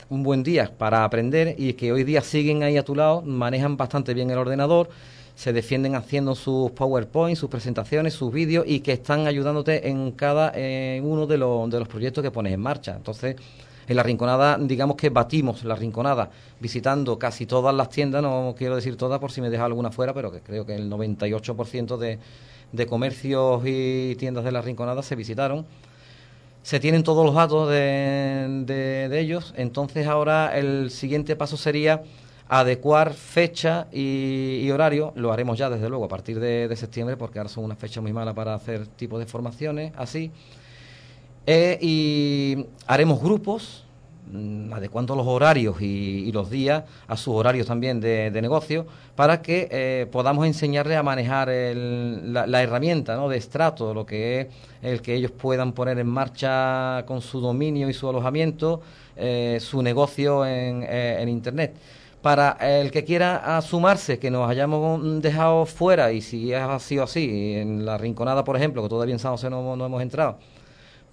un 0.10 0.24
buen 0.24 0.44
día 0.44 0.72
para 0.78 1.04
aprender 1.04 1.56
y 1.58 1.74
que 1.74 1.92
hoy 1.92 2.04
día 2.04 2.22
siguen 2.22 2.64
ahí 2.64 2.78
a 2.78 2.84
tu 2.84 2.96
lado, 2.96 3.22
manejan 3.22 3.78
bastante 3.78 4.14
bien 4.14 4.30
el 4.30 4.38
ordenador, 4.38 4.90
se 5.36 5.52
defienden 5.52 5.96
haciendo 5.96 6.36
sus 6.36 6.72
PowerPoint, 6.72 7.38
sus 7.38 7.50
presentaciones, 7.50 8.14
sus 8.14 8.32
vídeos 8.32 8.66
y 8.68 8.80
que 8.80 8.94
están 8.94 9.28
ayudándote 9.28 9.90
en 9.90 10.12
cada 10.12 10.54
uno 11.02 11.28
de 11.28 11.38
los, 11.38 11.70
de 11.70 11.80
los 11.80 11.88
proyectos 11.88 12.24
que 12.24 12.32
pones 12.32 12.54
en 12.54 12.62
marcha. 12.62 12.96
Entonces, 12.96 13.36
En 13.88 13.96
la 13.96 14.04
Rinconada, 14.04 14.58
digamos 14.60 14.96
que 14.96 15.10
batimos 15.10 15.64
la 15.64 15.76
Rinconada 15.76 16.30
visitando 16.60 17.20
casi 17.20 17.46
todas 17.46 17.74
las 17.76 17.90
tiendas, 17.90 18.22
no 18.24 18.56
quiero 18.58 18.76
decir 18.76 18.98
todas 18.98 19.20
por 19.20 19.32
si 19.32 19.42
me 19.42 19.50
deja 19.52 19.66
alguna 19.66 19.92
fuera, 19.92 20.12
pero 20.14 20.32
que 20.32 20.42
creo 20.42 20.66
que 20.66 20.74
el 20.76 20.90
98% 20.90 21.98
de, 21.98 22.18
de 22.76 22.86
comercios 22.88 23.62
y 23.66 24.16
tiendas 24.16 24.44
de 24.44 24.52
la 24.52 24.62
Rinconada 24.62 25.04
se 25.04 25.16
visitaron. 25.16 25.66
Se 26.64 26.80
tienen 26.80 27.04
todos 27.04 27.26
los 27.26 27.36
datos 27.36 27.70
de, 27.70 28.64
de, 28.66 29.20
ellos, 29.20 29.54
entonces 29.56 30.08
ahora 30.08 30.58
el 30.58 30.90
siguiente 30.90 31.36
paso 31.36 31.58
sería 31.58 32.02
adecuar 32.48 33.14
fecha 33.14 33.88
y, 33.92 34.70
horario, 34.72 35.14
lo 35.16 35.32
haremos 35.32 35.58
ya 35.58 35.70
desde 35.70 35.90
luego 35.90 36.06
a 36.06 36.08
partir 36.08 36.40
de, 36.40 36.76
septiembre, 36.76 37.18
porque 37.18 37.40
ahora 37.40 37.50
son 37.50 37.64
una 37.64 37.76
fecha 37.76 38.02
muy 38.02 38.14
mala 38.14 38.34
para 38.34 38.56
hacer 38.56 38.88
tipo 38.88 39.20
de 39.20 39.26
formaciones 39.26 39.94
así, 39.96 40.32
eh, 41.46 41.78
y 41.82 42.66
haremos 42.88 43.22
grupos 43.22 43.85
adecuando 44.74 45.16
los 45.16 45.28
horarios 45.28 45.82
y, 45.82 46.32
los 46.32 46.50
días 46.50 46.84
a 47.08 47.16
sus 47.16 47.34
horarios 47.36 47.68
también 47.68 48.00
de, 48.02 48.32
negocio 48.42 48.86
para 49.16 49.42
que 49.42 49.68
eh, 49.72 50.08
podamos 50.12 50.46
enseñarles 50.46 50.98
a 50.98 51.04
manejar 51.04 51.48
la, 51.48 52.64
herramienta 52.64 53.16
¿no? 53.16 53.30
de 53.30 53.38
estrato, 53.38 53.94
lo 53.94 54.06
que 54.06 54.42
es 54.42 54.48
el 54.82 55.02
que 55.02 55.16
ellos 55.16 55.32
puedan 55.32 55.72
poner 55.72 56.00
en 56.00 56.08
marcha 56.08 57.04
con 57.06 57.22
su 57.22 57.40
dominio 57.40 57.90
y 57.90 57.94
su 57.94 58.10
alojamiento 58.10 58.82
eh, 59.16 59.60
su 59.62 59.82
negocio 59.82 60.46
en, 60.46 60.84
eh, 60.84 61.22
en 61.22 61.30
Internet 61.30 61.76
para 62.22 62.58
el 62.60 62.90
que 62.90 63.04
quiera 63.04 63.62
sumarse, 63.62 64.18
que 64.18 64.32
nos 64.32 64.50
hayamos 64.50 65.22
dejado 65.22 65.68
fuera, 65.68 66.12
y 66.12 66.22
si 66.22 66.56
ha 66.56 66.80
sido 66.80 67.04
así, 67.04 67.54
en 67.54 67.86
la 67.86 68.00
Rinconada, 68.00 68.44
por 68.44 68.58
ejemplo, 68.58 68.82
que 68.82 68.90
todavía 68.90 69.14
en 69.14 69.20
San 69.20 69.34
José 69.34 69.48
no, 69.52 69.76
no 69.76 69.86
hemos 69.86 70.02
entrado, 70.02 70.40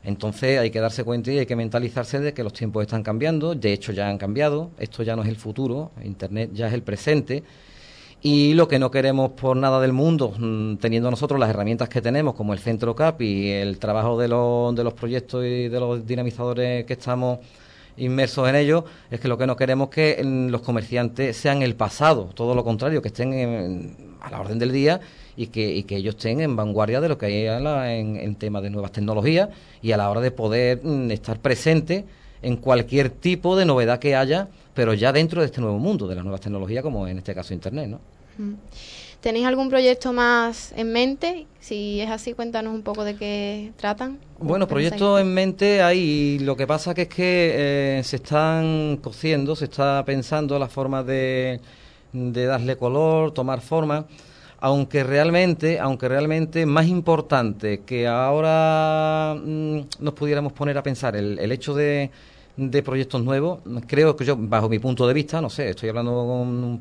Entonces 0.06 0.60
hay 0.60 0.70
que 0.70 0.78
darse 0.78 1.02
cuenta 1.02 1.32
y 1.32 1.38
hay 1.40 1.46
que 1.46 1.56
mentalizarse 1.56 2.20
de 2.20 2.32
que 2.32 2.44
los 2.44 2.52
tiempos 2.52 2.82
están 2.82 3.02
cambiando, 3.02 3.56
de 3.56 3.72
hecho 3.72 3.90
ya 3.90 4.08
han 4.08 4.18
cambiado, 4.18 4.70
esto 4.78 5.02
ya 5.02 5.16
no 5.16 5.22
es 5.22 5.28
el 5.28 5.34
futuro, 5.34 5.90
Internet 6.04 6.50
ya 6.54 6.68
es 6.68 6.74
el 6.74 6.82
presente. 6.82 7.42
Y 8.22 8.54
lo 8.54 8.68
que 8.68 8.78
no 8.78 8.92
queremos 8.92 9.32
por 9.32 9.56
nada 9.56 9.80
del 9.80 9.92
mundo, 9.92 10.32
mm, 10.38 10.76
teniendo 10.76 11.10
nosotros 11.10 11.40
las 11.40 11.50
herramientas 11.50 11.88
que 11.88 12.00
tenemos, 12.00 12.34
como 12.34 12.52
el 12.52 12.60
Centro 12.60 12.94
CAP 12.94 13.22
y 13.22 13.50
el 13.50 13.78
trabajo 13.80 14.16
de 14.16 14.28
los, 14.28 14.76
de 14.76 14.84
los 14.84 14.94
proyectos 14.94 15.44
y 15.44 15.68
de 15.68 15.80
los 15.80 16.06
dinamizadores 16.06 16.84
que 16.86 16.92
estamos 16.92 17.40
inmersos 17.96 18.48
en 18.48 18.56
ellos, 18.56 18.84
es 19.10 19.20
que 19.20 19.28
lo 19.28 19.38
que 19.38 19.46
no 19.46 19.56
queremos 19.56 19.88
es 19.88 19.94
que 19.94 20.24
mm, 20.24 20.48
los 20.48 20.62
comerciantes 20.62 21.36
sean 21.36 21.62
el 21.62 21.74
pasado, 21.74 22.30
todo 22.34 22.54
lo 22.54 22.64
contrario, 22.64 23.02
que 23.02 23.08
estén 23.08 24.16
a 24.20 24.30
la 24.30 24.40
orden 24.40 24.58
del 24.58 24.72
día 24.72 25.00
y 25.36 25.48
que, 25.48 25.74
y 25.74 25.84
que 25.84 25.96
ellos 25.96 26.16
estén 26.16 26.40
en 26.40 26.56
vanguardia 26.56 27.00
de 27.00 27.08
lo 27.08 27.18
que 27.18 27.26
hay 27.26 27.46
en, 27.46 28.16
en 28.16 28.34
temas 28.36 28.62
de 28.62 28.70
nuevas 28.70 28.92
tecnologías 28.92 29.48
y 29.82 29.92
a 29.92 29.96
la 29.96 30.10
hora 30.10 30.20
de 30.20 30.30
poder 30.30 30.80
mm, 30.82 31.10
estar 31.10 31.38
presente 31.40 32.04
en 32.42 32.56
cualquier 32.56 33.10
tipo 33.10 33.56
de 33.56 33.64
novedad 33.64 33.98
que 33.98 34.14
haya, 34.14 34.48
pero 34.74 34.94
ya 34.94 35.12
dentro 35.12 35.40
de 35.40 35.46
este 35.46 35.60
nuevo 35.60 35.78
mundo 35.78 36.06
de 36.06 36.14
las 36.14 36.24
nuevas 36.24 36.40
tecnologías, 36.40 36.82
como 36.82 37.08
en 37.08 37.18
este 37.18 37.34
caso 37.34 37.54
Internet, 37.54 37.88
¿no? 37.88 38.00
¿Tenéis 39.20 39.46
algún 39.46 39.68
proyecto 39.68 40.12
más 40.12 40.72
en 40.76 40.92
mente? 40.92 41.46
Si 41.60 42.00
es 42.00 42.10
así, 42.10 42.32
cuéntanos 42.32 42.74
un 42.74 42.82
poco 42.82 43.04
de 43.04 43.16
qué 43.16 43.72
tratan. 43.76 44.18
Bueno, 44.38 44.68
proyectos 44.68 45.20
en 45.20 45.34
mente 45.34 45.82
hay. 45.82 46.38
Lo 46.40 46.56
que 46.56 46.66
pasa 46.66 46.94
que 46.94 47.02
es 47.02 47.08
que 47.08 47.98
eh, 47.98 48.04
se 48.04 48.16
están 48.16 48.98
cociendo, 49.02 49.56
se 49.56 49.64
está 49.64 50.04
pensando 50.04 50.58
la 50.58 50.68
forma 50.68 51.02
de, 51.02 51.60
de 52.12 52.46
darle 52.46 52.76
color, 52.76 53.32
tomar 53.32 53.60
forma 53.60 54.06
aunque 54.58 55.04
realmente, 55.04 55.78
aunque 55.78 56.08
realmente 56.08 56.66
más 56.66 56.86
importante 56.86 57.80
que 57.80 58.06
ahora 58.06 59.34
mm, 59.34 59.80
nos 60.00 60.14
pudiéramos 60.14 60.52
poner 60.52 60.78
a 60.78 60.82
pensar 60.82 61.16
el, 61.16 61.52
hecho 61.52 61.74
de, 61.74 62.10
de, 62.56 62.82
proyectos 62.82 63.22
nuevos, 63.22 63.60
creo 63.86 64.16
que 64.16 64.24
yo, 64.24 64.36
bajo 64.36 64.68
mi 64.68 64.78
punto 64.78 65.06
de 65.06 65.14
vista, 65.14 65.40
no 65.40 65.50
sé, 65.50 65.70
estoy 65.70 65.90
hablando 65.90 66.12
con, 66.12 66.80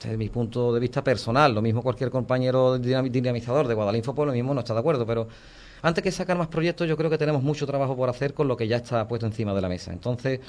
desde 0.00 0.16
mi 0.16 0.28
punto 0.28 0.72
de 0.72 0.80
vista 0.80 1.02
personal, 1.02 1.54
lo 1.54 1.62
mismo 1.62 1.82
cualquier 1.82 2.10
compañero 2.10 2.78
dinamizador 2.78 3.68
de 3.68 3.74
Guadalinfo, 3.74 4.14
pues 4.14 4.26
lo 4.26 4.32
mismo 4.32 4.54
no 4.54 4.60
está 4.60 4.74
de 4.74 4.80
acuerdo, 4.80 5.06
pero 5.06 5.28
antes 5.82 6.02
que 6.02 6.10
sacar 6.10 6.36
más 6.36 6.48
proyectos, 6.48 6.88
yo 6.88 6.96
creo 6.96 7.10
que 7.10 7.18
tenemos 7.18 7.42
mucho 7.42 7.66
trabajo 7.66 7.96
por 7.96 8.08
hacer 8.08 8.34
con 8.34 8.48
lo 8.48 8.56
que 8.56 8.66
ya 8.66 8.76
está 8.76 9.06
puesto 9.06 9.26
encima 9.26 9.54
de 9.54 9.60
la 9.60 9.68
mesa. 9.68 9.92
Entonces, 9.92 10.40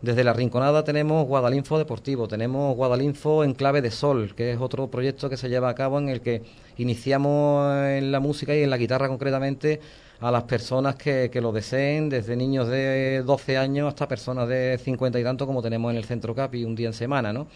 desde 0.00 0.24
la 0.24 0.32
Rinconada 0.32 0.82
tenemos 0.82 1.26
Guadalinfo 1.26 1.76
Deportivo, 1.76 2.26
tenemos 2.26 2.74
Guadalinfo 2.74 3.44
en 3.44 3.52
clave 3.52 3.82
de 3.82 3.90
sol, 3.90 4.34
que 4.34 4.52
es 4.52 4.58
otro 4.58 4.88
proyecto 4.88 5.28
que 5.28 5.36
se 5.36 5.50
lleva 5.50 5.68
a 5.68 5.74
cabo 5.74 5.98
en 5.98 6.08
el 6.08 6.22
que 6.22 6.42
iniciamos 6.78 7.76
en 7.86 8.10
la 8.10 8.20
música 8.20 8.56
y 8.56 8.62
en 8.62 8.70
la 8.70 8.78
guitarra 8.78 9.08
concretamente 9.08 9.80
a 10.20 10.30
las 10.30 10.44
personas 10.44 10.96
que, 10.96 11.28
que 11.30 11.42
lo 11.42 11.52
deseen, 11.52 12.08
desde 12.08 12.34
niños 12.36 12.68
de 12.68 13.22
12 13.22 13.58
años 13.58 13.88
hasta 13.88 14.08
personas 14.08 14.48
de 14.48 14.78
50 14.82 15.20
y 15.20 15.24
tanto 15.24 15.46
como 15.46 15.60
tenemos 15.60 15.90
en 15.90 15.98
el 15.98 16.04
Centro 16.04 16.34
Capi 16.34 16.64
un 16.64 16.74
día 16.74 16.88
en 16.88 16.94
semana, 16.94 17.32
¿no? 17.32 17.46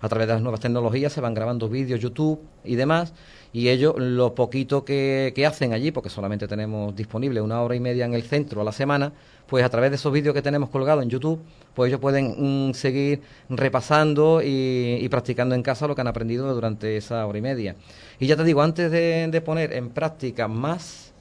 A 0.00 0.08
través 0.08 0.28
de 0.28 0.34
las 0.34 0.42
nuevas 0.42 0.60
tecnologías 0.60 1.12
se 1.12 1.20
van 1.20 1.34
grabando 1.34 1.68
vídeos, 1.68 2.00
YouTube 2.00 2.40
y 2.64 2.76
demás, 2.76 3.14
y 3.52 3.68
ellos 3.68 3.94
lo 3.96 4.34
poquito 4.34 4.84
que, 4.84 5.32
que 5.34 5.46
hacen 5.46 5.72
allí, 5.72 5.90
porque 5.90 6.10
solamente 6.10 6.46
tenemos 6.46 6.94
disponible 6.94 7.40
una 7.40 7.62
hora 7.62 7.74
y 7.74 7.80
media 7.80 8.04
en 8.04 8.14
el 8.14 8.22
centro 8.22 8.60
a 8.60 8.64
la 8.64 8.72
semana, 8.72 9.12
pues 9.46 9.64
a 9.64 9.68
través 9.68 9.90
de 9.90 9.96
esos 9.96 10.12
vídeos 10.12 10.34
que 10.34 10.42
tenemos 10.42 10.70
colgados 10.70 11.02
en 11.02 11.10
YouTube, 11.10 11.40
pues 11.74 11.88
ellos 11.88 12.00
pueden 12.00 12.68
mm, 12.68 12.74
seguir 12.74 13.20
repasando 13.48 14.40
y, 14.42 15.06
practicando 15.10 15.54
en 15.54 15.62
casa 15.62 15.86
lo 15.86 15.94
que 15.94 16.00
han 16.00 16.08
aprendido 16.08 16.52
durante 16.52 16.96
esa 16.96 17.24
hora 17.26 17.38
y 17.38 17.42
media. 17.42 17.76
Y 18.18 18.26
ya 18.26 18.36
te 18.36 18.44
digo, 18.44 18.62
antes 18.62 18.90
de, 18.90 19.42
poner 19.44 19.72
en 19.72 19.90
práctica 19.90 20.48
más 20.48 21.12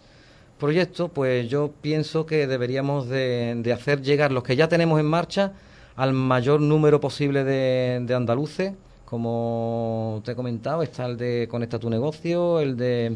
proyectos, 0.60 1.12
pues 1.14 1.50
yo 1.50 1.72
pienso 1.82 2.26
que 2.26 2.48
deberíamos 2.48 3.10
de, 3.10 3.72
hacer 3.74 4.02
llegar 4.02 4.32
los 4.32 4.44
que 4.44 4.56
ya 4.56 4.68
tenemos 4.68 5.00
en 5.00 5.06
marcha 5.06 5.54
al 5.96 6.14
mayor 6.14 6.62
número 6.62 7.00
posible 7.00 7.44
de, 7.44 8.02
de 8.02 8.14
andaluces, 8.14 8.74
como 9.06 10.22
te 10.26 10.32
he 10.32 10.36
comentado, 10.36 10.82
está 10.82 11.06
el 11.06 11.18
de 11.18 11.48
Conecta 11.50 11.80
tu 11.80 11.90
negocio, 11.90 12.60
el 12.60 12.76
de 12.76 13.16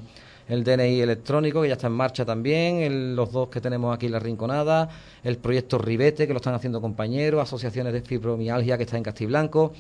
el 0.50 0.64
DNI 0.64 1.02
electrónico, 1.02 1.62
que 1.62 1.68
ya 1.68 1.76
está 1.76 1.88
en 1.88 1.94
marcha 1.94 2.26
también, 2.26 3.16
los 3.16 3.32
dos 3.32 3.50
que 3.50 3.62
tenemos 3.62 3.96
aquí 3.96 4.08
en 4.08 4.14
La 4.14 4.20
Rinconada, 4.20 4.90
el 5.24 5.38
proyecto 5.38 5.78
Ribete, 5.78 6.26
que 6.26 6.34
lo 6.34 6.38
están 6.38 6.56
haciendo 6.56 6.82
compañeros, 6.82 7.42
asociaciones 7.42 7.94
de 7.94 8.02
fibromialgia 8.02 8.76
que 8.76 8.84
está 8.84 8.98
en 8.98 9.04
Castiblanco. 9.04 9.74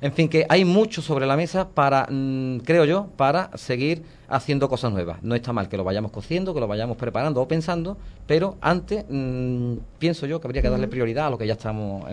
En 0.00 0.12
fin, 0.12 0.28
que 0.28 0.46
hay 0.48 0.64
mucho 0.64 1.00
sobre 1.02 1.26
la 1.26 1.36
mesa 1.36 1.68
para, 1.68 2.06
mm, 2.10 2.58
creo 2.58 2.84
yo, 2.84 3.08
para 3.16 3.50
seguir 3.56 4.02
haciendo 4.28 4.68
cosas 4.68 4.92
nuevas. 4.92 5.22
No 5.22 5.34
está 5.34 5.52
mal 5.52 5.68
que 5.68 5.76
lo 5.76 5.84
vayamos 5.84 6.10
cociendo, 6.10 6.52
que 6.52 6.60
lo 6.60 6.66
vayamos 6.66 6.96
preparando 6.96 7.40
o 7.40 7.48
pensando, 7.48 7.96
pero 8.26 8.56
antes 8.60 9.04
mm, 9.08 9.74
pienso 9.98 10.26
yo 10.26 10.40
que 10.40 10.46
habría 10.48 10.62
que 10.62 10.70
darle 10.70 10.88
prioridad 10.88 11.28
a 11.28 11.30
lo 11.30 11.38
que 11.38 11.46
ya 11.46 11.54
estamos 11.54 12.04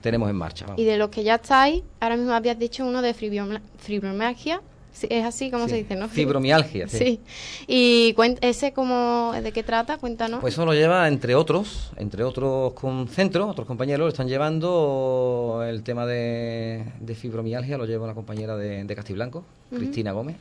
tenemos 0.00 0.28
en 0.28 0.36
marcha. 0.36 0.66
Y 0.76 0.84
de 0.84 0.96
los 0.96 1.08
que 1.08 1.22
ya 1.22 1.36
estáis, 1.36 1.82
ahora 2.00 2.16
mismo 2.16 2.32
habías 2.32 2.58
dicho 2.58 2.84
uno 2.84 3.00
de 3.00 3.14
fibromialgia, 3.14 4.60
es 5.08 5.24
así 5.24 5.50
como 5.50 5.68
se 5.68 5.76
dice, 5.76 5.96
¿no? 5.96 6.08
Fibromialgia. 6.08 6.88
Sí. 6.88 7.20
¿Y 7.66 8.14
ese 8.40 8.72
cómo, 8.72 9.32
de 9.32 9.52
qué 9.52 9.62
trata? 9.62 9.98
Cuéntanos. 9.98 10.40
Pues 10.40 10.54
eso 10.54 10.64
lo 10.64 10.74
lleva, 10.74 11.08
entre 11.08 11.34
otros, 11.34 11.92
entre 11.96 12.24
otros 12.24 12.72
con 12.74 13.08
centros, 13.08 13.48
otros 13.50 13.66
compañeros, 13.66 14.08
están 14.08 14.28
llevando 14.28 15.64
el 15.66 15.82
tema 15.82 16.06
de, 16.06 16.84
fibromialgia, 17.14 17.78
lo 17.78 17.86
lleva 17.86 18.04
una 18.04 18.14
compañera 18.14 18.56
de, 18.56 18.84
de 18.84 18.94
Castiblanco, 18.94 19.44
Cristina 19.70 20.12
Gómez, 20.12 20.36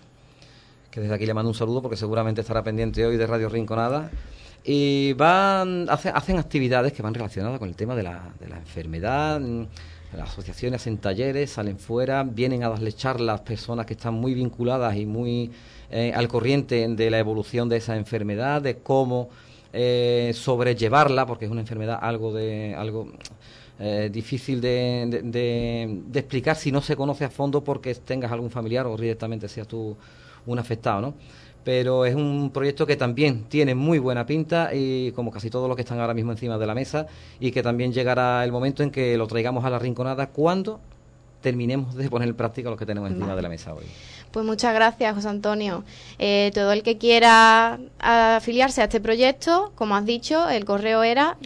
que 0.90 1.02
desde 1.02 1.14
aquí 1.16 1.26
le 1.26 1.34
mando 1.34 1.50
un 1.50 1.56
saludo 1.56 1.82
porque 1.82 1.98
seguramente 1.98 2.42
estará 2.42 2.64
pendiente 2.64 3.06
hoy 3.06 3.18
de 3.18 3.28
Radio 3.28 3.50
Rinconada. 3.50 4.12
Y 4.64 5.14
van, 5.14 5.88
hacen 5.90 6.38
actividades 6.38 6.94
que 6.94 7.02
van 7.02 7.16
relacionadas 7.16 7.58
con 7.58 7.68
el 7.68 7.76
tema 7.76 7.96
de 7.96 8.04
la, 8.04 8.30
de 8.40 8.48
la 8.48 8.58
enfermedad 8.58 9.42
las 10.18 10.30
asociaciones 10.30 10.82
hacen 10.82 10.98
talleres, 10.98 11.52
salen 11.52 11.78
fuera, 11.78 12.24
vienen 12.24 12.64
a 12.64 12.70
darle 12.70 12.92
charlas 12.94 13.42
personas 13.42 13.86
que 13.86 13.94
están 13.94 14.14
muy 14.14 14.34
vinculadas 14.34 14.96
y 14.98 15.06
muy 15.06 15.52
eh, 15.90 16.12
al 16.16 16.28
corriente 16.28 16.88
de 16.88 17.10
la 17.10 17.20
evolución 17.20 17.70
de 17.70 17.78
esa 17.78 17.96
enfermedad, 17.96 18.62
de 18.62 18.78
cómo 18.78 19.30
eh, 19.74 20.32
sobrellevarla, 20.34 21.26
porque 21.26 21.46
es 21.46 21.52
una 21.52 21.62
enfermedad 21.62 21.98
algo 22.02 22.34
de 22.34 22.76
algo 22.76 23.08
eh, 23.80 24.10
difícil 24.12 24.62
de, 24.62 25.22
de, 25.24 26.20
explicar 26.20 26.56
si 26.56 26.72
no 26.72 26.82
se 26.82 26.96
conoce 26.96 27.26
a 27.26 27.30
fondo 27.30 27.64
porque 27.64 27.96
tengas 27.96 28.32
algún 28.32 28.52
familiar 28.52 28.86
o 28.86 28.96
directamente 28.98 29.48
seas 29.48 29.68
tú 29.68 29.96
un 30.46 30.60
afectado, 30.60 31.02
¿no? 31.02 31.14
Pero 31.64 32.06
es 32.06 32.16
un 32.16 32.52
proyecto 32.54 32.86
que 32.86 32.96
también 32.96 33.44
tiene 33.44 33.76
muy 33.76 34.00
buena 34.00 34.26
pinta 34.26 34.74
y 34.74 35.12
como 35.12 35.32
casi 35.32 35.50
todos 35.50 35.68
los 35.68 35.76
que 35.76 35.84
están 35.84 36.00
ahora 36.00 36.14
mismo 36.14 36.32
encima 36.32 36.58
de 36.58 36.66
la 36.66 36.74
mesa 36.74 37.08
y 37.40 37.52
que 37.52 37.62
también 37.62 37.94
llegará 37.94 38.44
el 38.44 38.52
momento 38.52 38.84
en 38.84 38.92
que 38.92 39.18
lo 39.18 39.28
traigamos 39.28 39.64
a 39.66 39.70
la 39.70 39.80
rinconada 39.80 40.28
cuando 40.28 40.80
terminemos 41.42 41.96
de 41.96 42.10
poner 42.10 42.30
en 42.30 42.36
práctica 42.36 42.70
lo 42.70 42.78
que 42.78 42.86
tenemos 42.86 43.12
encima 43.12 43.36
de 43.36 43.42
la 43.42 43.50
mesa 43.50 43.74
hoy. 43.74 43.84
Pues 44.32 44.46
muchas 44.46 44.74
gracias, 44.74 45.14
José 45.16 45.28
Antonio. 45.28 45.84
Eh, 46.20 46.52
todo 46.54 46.72
el 46.72 46.84
que 46.84 46.98
quiera 46.98 47.80
afiliarse 48.00 48.80
a 48.82 48.86
este 48.86 49.02
proyecto, 49.02 49.74
como 49.76 49.96
has 49.96 50.06
dicho, 50.06 50.48
el 50.50 50.64
correo 50.66 51.04
era 51.04 51.38